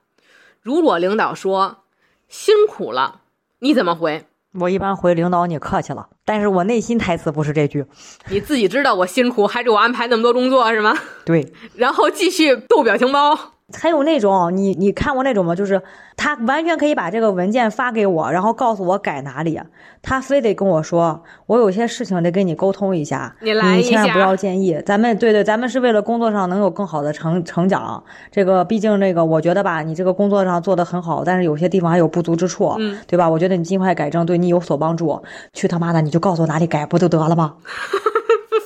[0.63, 1.85] 如果领导说
[2.29, 3.23] 辛苦了，
[3.61, 4.25] 你怎么回？
[4.53, 7.87] 我一般回领导你客气了，但是我内心台词不是这句。
[8.31, 10.97] 你自己知道我辛苦，还给我安排那么多工作是吗？
[11.25, 13.55] 对，然后继续逗表情包。
[13.73, 15.55] 还有那种你你看过那种吗？
[15.55, 15.81] 就是
[16.17, 19.61] 他完全可以把这个文件发给我，然后告诉我改哪里，
[20.03, 24.81] 他非得跟我说，我有些事情得跟你沟通一下，你来一下千万不要建议。
[24.85, 28.03] 咱们对对，咱们是为了工作上能有更好的成成长。
[28.31, 33.29] 这个毕竟那个，我觉得吧，你这个工作上做得很好，但是有些地方还有不足之处，嗯对吧？
[33.29, 35.23] 我觉得你尽快改正，对你有所帮助。
[35.53, 37.55] 去他妈的，你就告诉我哪里改不就得了吗？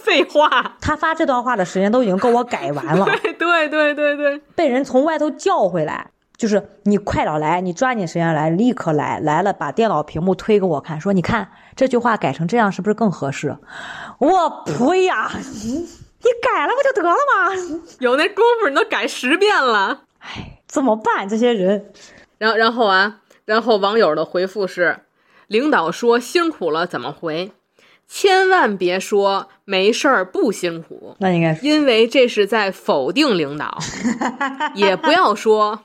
[0.05, 3.07] 废话，他发这段话的时间都已经够我改完了。
[3.24, 13.57] 对对对对对，被人从外头叫回来，就是你快点来，你抓紧时间来，立刻来，来了把电脑屏幕推给我看，说你看这句话改成这样是不是更合适？
[14.18, 15.30] 我呸呀！
[15.64, 17.84] 你你改了不就得了吗？
[18.00, 20.02] 有那功夫你都改十遍了。
[20.18, 21.26] 哎，怎么办？
[21.28, 21.92] 这些人，
[22.38, 25.00] 然后然后啊，然后网友的回复是：
[25.46, 27.52] 领导说辛苦了怎么回？
[28.07, 33.78] 千万别说没事儿不辛苦，那应该是因为这是在否定领导。
[34.74, 35.80] 也不要说，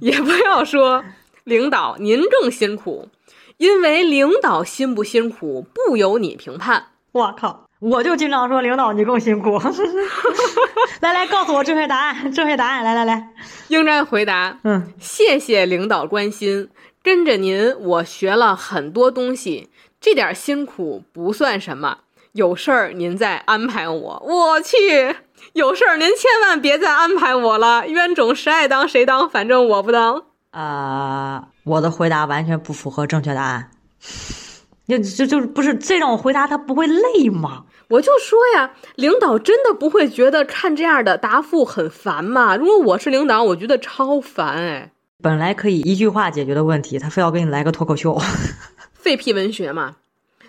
[0.00, 1.04] 也不要说
[1.44, 3.08] 领导您更辛苦，
[3.56, 6.86] 因为领导辛不辛苦不由你评判。
[7.12, 7.64] 我靠！
[7.80, 9.56] 我就经常说领导你更辛苦。
[11.00, 13.30] 来来，告诉我正确答案，正确答案，来来来。
[13.68, 16.68] 应该回答，嗯，谢谢领导关心，
[17.02, 19.70] 跟着您我学了很多东西，
[20.00, 21.98] 这点辛苦不算什么。
[22.32, 24.22] 有事儿您再安排我。
[24.26, 25.16] 我去，
[25.54, 30.24] 有事儿您千万别再安排我了，冤种谁爱当谁当，反正我不当。
[30.50, 33.70] 啊、我的回答完全不符合正确答案。
[34.86, 37.64] 就就就是不是这种回答，他不会累吗？
[37.88, 42.56] 我就说呀，领导真的不会觉得看这样的答复很烦吗？
[42.56, 44.92] 如果我是领导，我觉得超烦哎。
[45.22, 48.16] 本来可以一句话解决的问题，他非要给你来个脱口秀。
[49.08, 49.96] 废屁文学嘛。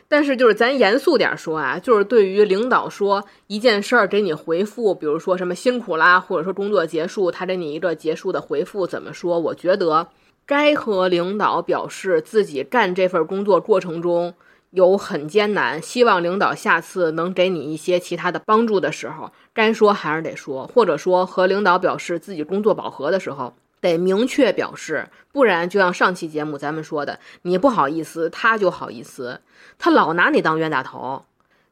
[0.09, 9.39] 但是就是咱严肃点说啊，就是对于领导说一件事儿给你回复，比如说什么辛苦啦，或者说工作结束，他给你一个结束的回复，怎么说？
[9.39, 10.09] 我觉得
[10.45, 14.33] 该和领导表示自己干这份工作过程中
[14.71, 23.53] 有很艰难，希望领导下次能给你一些其他的帮助的时候，该说还是得说，或者说和领导表示自己工作饱和的时候。
[23.81, 29.41] 得明确表示，不然就像上期节目咱们说的，你不好意思，他就好意思，
[29.77, 31.25] 他老拿你当冤大头，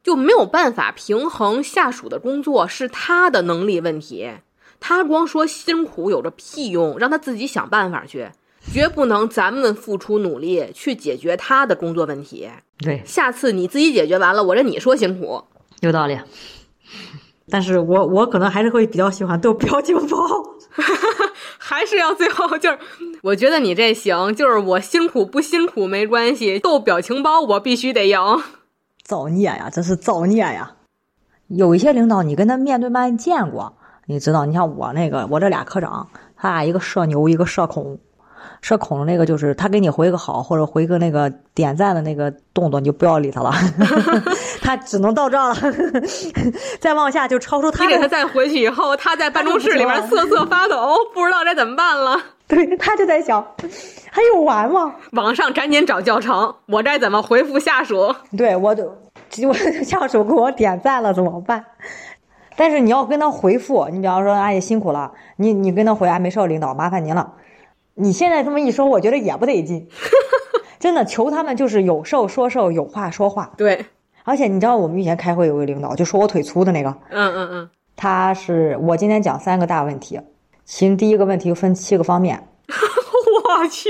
[0.04, 4.32] 就没有办法平衡下属的工作是他的能力问题，
[4.80, 8.30] 他光说辛苦有着屁用，让他自己想办法去，
[8.72, 12.50] 绝不能咱们付出努力去解决他的工作问题。
[12.78, 15.44] 对，下次你自己解决完了，我让你说辛苦，
[15.82, 16.18] 有道理。
[17.50, 20.18] 但是我我可能还是会比较喜欢逗表情包。
[21.68, 22.80] 还是要最后 就是，
[23.24, 28.18] 我觉得你这行，就是我辛苦不辛苦没关系，逗表情包我必须得赢。
[29.04, 30.76] 造孽呀，真是造孽呀！
[31.48, 36.08] 有一些领导，你跟他面对面见过，你知道，你像我那个，我这俩科长，
[36.38, 38.00] 他俩一个社牛，一个社恐。
[38.62, 43.52] 社恐的那个就是他给你回个好，或者回个那个点赞的那个动作，你就不要理他了，
[44.62, 45.56] 他只能到这儿了，
[46.80, 47.86] 再往下就超出他。
[47.86, 52.20] 你给他再回去以后，他在办公室里面瑟瑟发抖，不知道该怎么办了。
[52.48, 53.46] 对他就在想，
[54.10, 54.96] 还有完吗？
[55.12, 58.16] 网上赶紧找教程，我该怎么回复下属？
[58.38, 58.86] 对我就
[59.48, 59.54] 我
[59.84, 61.64] 下属给我点赞了怎么办？
[62.56, 67.34] 但是你要跟他回复，你比方说阿姨辛苦了，你你跟他回哎，没事，领导麻烦您了。
[67.98, 69.88] 你现在这么一说，我觉得也不得劲。
[70.80, 73.52] 真的，求他们就是有瘦说瘦，有话说话。
[73.58, 73.86] 对，
[74.24, 76.90] 而且你知道，我们以前开会有个领导，就说我腿粗的那个。
[77.10, 77.70] 嗯嗯嗯。
[77.96, 80.20] 他是我今天讲三个大问题，
[80.64, 82.48] 其第一个问题分七个方面。
[82.70, 83.90] 我去。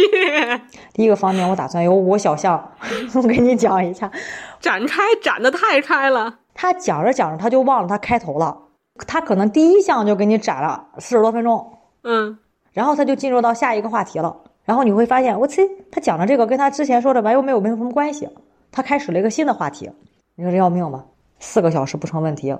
[0.93, 2.71] 第一个方面，我打算由我小象，
[3.13, 4.09] 我给你讲一下。
[4.61, 6.39] 展开展的太开了。
[6.53, 8.57] 他讲着讲着，他就忘了他开头了。
[9.05, 11.79] 他可能第一项就给你展了四十多分钟。
[12.03, 12.39] 嗯。
[12.77, 18.29] 然后他就进入到下一个话题了，然后你会发现，我去，他讲的这个跟他之前说的完又没有没有什么关系，
[18.71, 19.89] 他开始了一个新的话题，
[20.35, 21.03] 你说这要命吗？
[21.39, 22.55] 四个小时不成问题，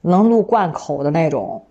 [0.00, 1.62] 能录贯口的那种。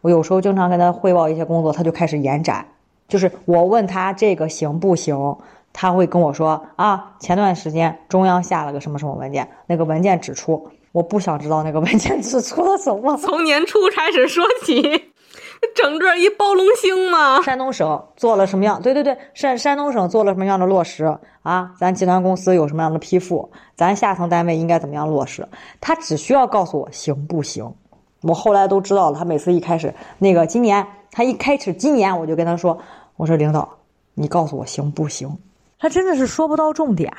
[0.00, 2.66] 我有时候经常跟他汇报一些工作，他就开始延展，
[3.06, 5.36] 就是我问他这个行不行，
[5.74, 15.12] 他会跟我说啊，前段时间中央下了个什么什么文件，那个文件指出，我不想知道那个文件 指出了什么，从年初开始说起。
[15.74, 17.42] 整个一包龙星吗？
[17.42, 18.80] 山东省做了什么样？
[18.80, 21.72] 对对对，山山东省做了什么样的落实啊？
[21.78, 23.50] 咱集团公司有什么样的批复？
[23.76, 25.46] 咱下层单位应该怎么样落实？
[25.80, 27.74] 他只需要告诉我行不行？
[28.22, 29.18] 我后来都知道了。
[29.18, 32.78] 他每次一开始那个今年，他一开始今年我就跟他说
[33.16, 33.68] ：“我说领导，
[34.14, 35.38] 你告诉我行不行？”
[35.78, 37.12] 他真的是说不到重点。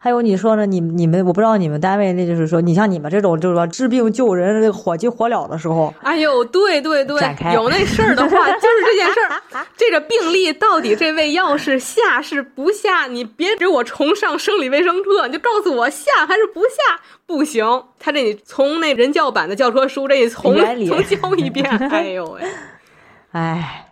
[0.00, 0.64] 还有你说呢？
[0.64, 7.18] 你你们我不知道你们单位那就是说，你像你们这种就是说治病救人、这个火急火燎的时候，哎呦，对对对，
[7.52, 9.66] 有那事儿的话， 就是这件事儿。
[9.76, 13.08] 这个病例到底这味药是下是不下？
[13.08, 17.00] 你别给我重上生理卫生课，你就告诉我下还是不下？
[17.26, 20.54] 不行，他这你从那人教版的教科书这一从
[20.86, 21.68] 从教一遍。
[21.90, 22.42] 哎呦喂，
[23.32, 23.87] 哎。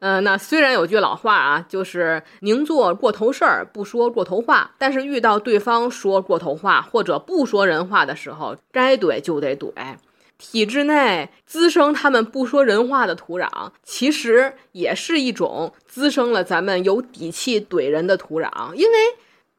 [0.00, 4.72] 嗯，那虽然有句老话啊，就是宁做过头事儿，不说过头话。
[4.78, 9.70] 但是遇到对方说过头话或者不说人话的时候，该怼就得怼。
[10.38, 18.72] 体制内滋生他们不说人话的土壤，其实也是一种滋生了咱们有底气怼人的土壤。
[18.72, 18.96] 因为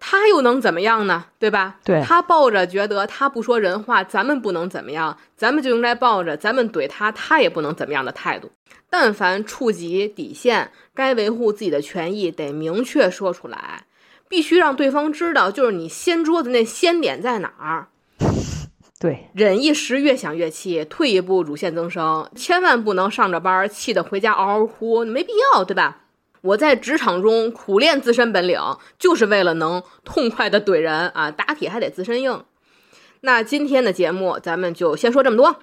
[0.03, 1.25] 他又能怎么样呢？
[1.37, 1.77] 对吧？
[1.85, 8.51] 对他抱着觉得他不说人话，咱们不能怎么样，咱们就应该抱着咱们怼他，他也不能怎么样的态度。
[8.89, 13.85] 但凡触及底线，该维护自己的权益得明确说出来，
[14.27, 17.87] 必须让对方知道，就是你掀桌子那掀点在哪儿。
[18.99, 26.00] 对，忍一时越想越气，退一步乳腺增生，千万不能上着班气得回家嗷嗷哭，没必要，对吧？
[26.41, 28.59] 我在职场中苦练自身本领，
[28.97, 32.43] 就是为了能痛快的怼人啊，打铁还得自身硬。
[33.21, 35.59] 那今天的节目咱们就先说这么多。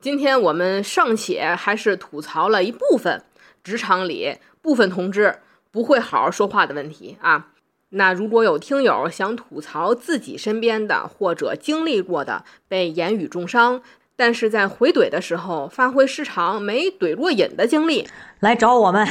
[0.00, 3.22] 今天我们尚且还是吐槽了一部分
[3.62, 5.40] 职场里部分同志
[5.70, 7.48] 不会好好说话的问题啊。
[7.90, 13.82] 那如果有听友想吐槽自己身边的或者经历过的被言语重伤，
[14.20, 18.06] 但是在回怼的时候发挥失常没怼过瘾的经历，
[18.40, 19.08] 来找我们。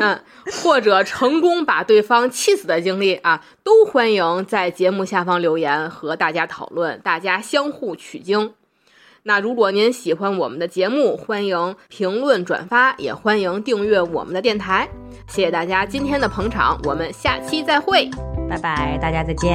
[0.00, 0.18] 嗯，
[0.60, 8.54] 或者成功把对方气死的经历啊，都欢迎在节目下方留言和大家讨论，大家相互取经。
[9.22, 14.88] 那如果您喜欢我们的节目，欢迎评论转发，也欢迎订阅我们的电台。
[15.28, 18.10] 谢谢大家今天的捧场，我们下期再会，
[18.50, 19.54] 拜拜，大家再见。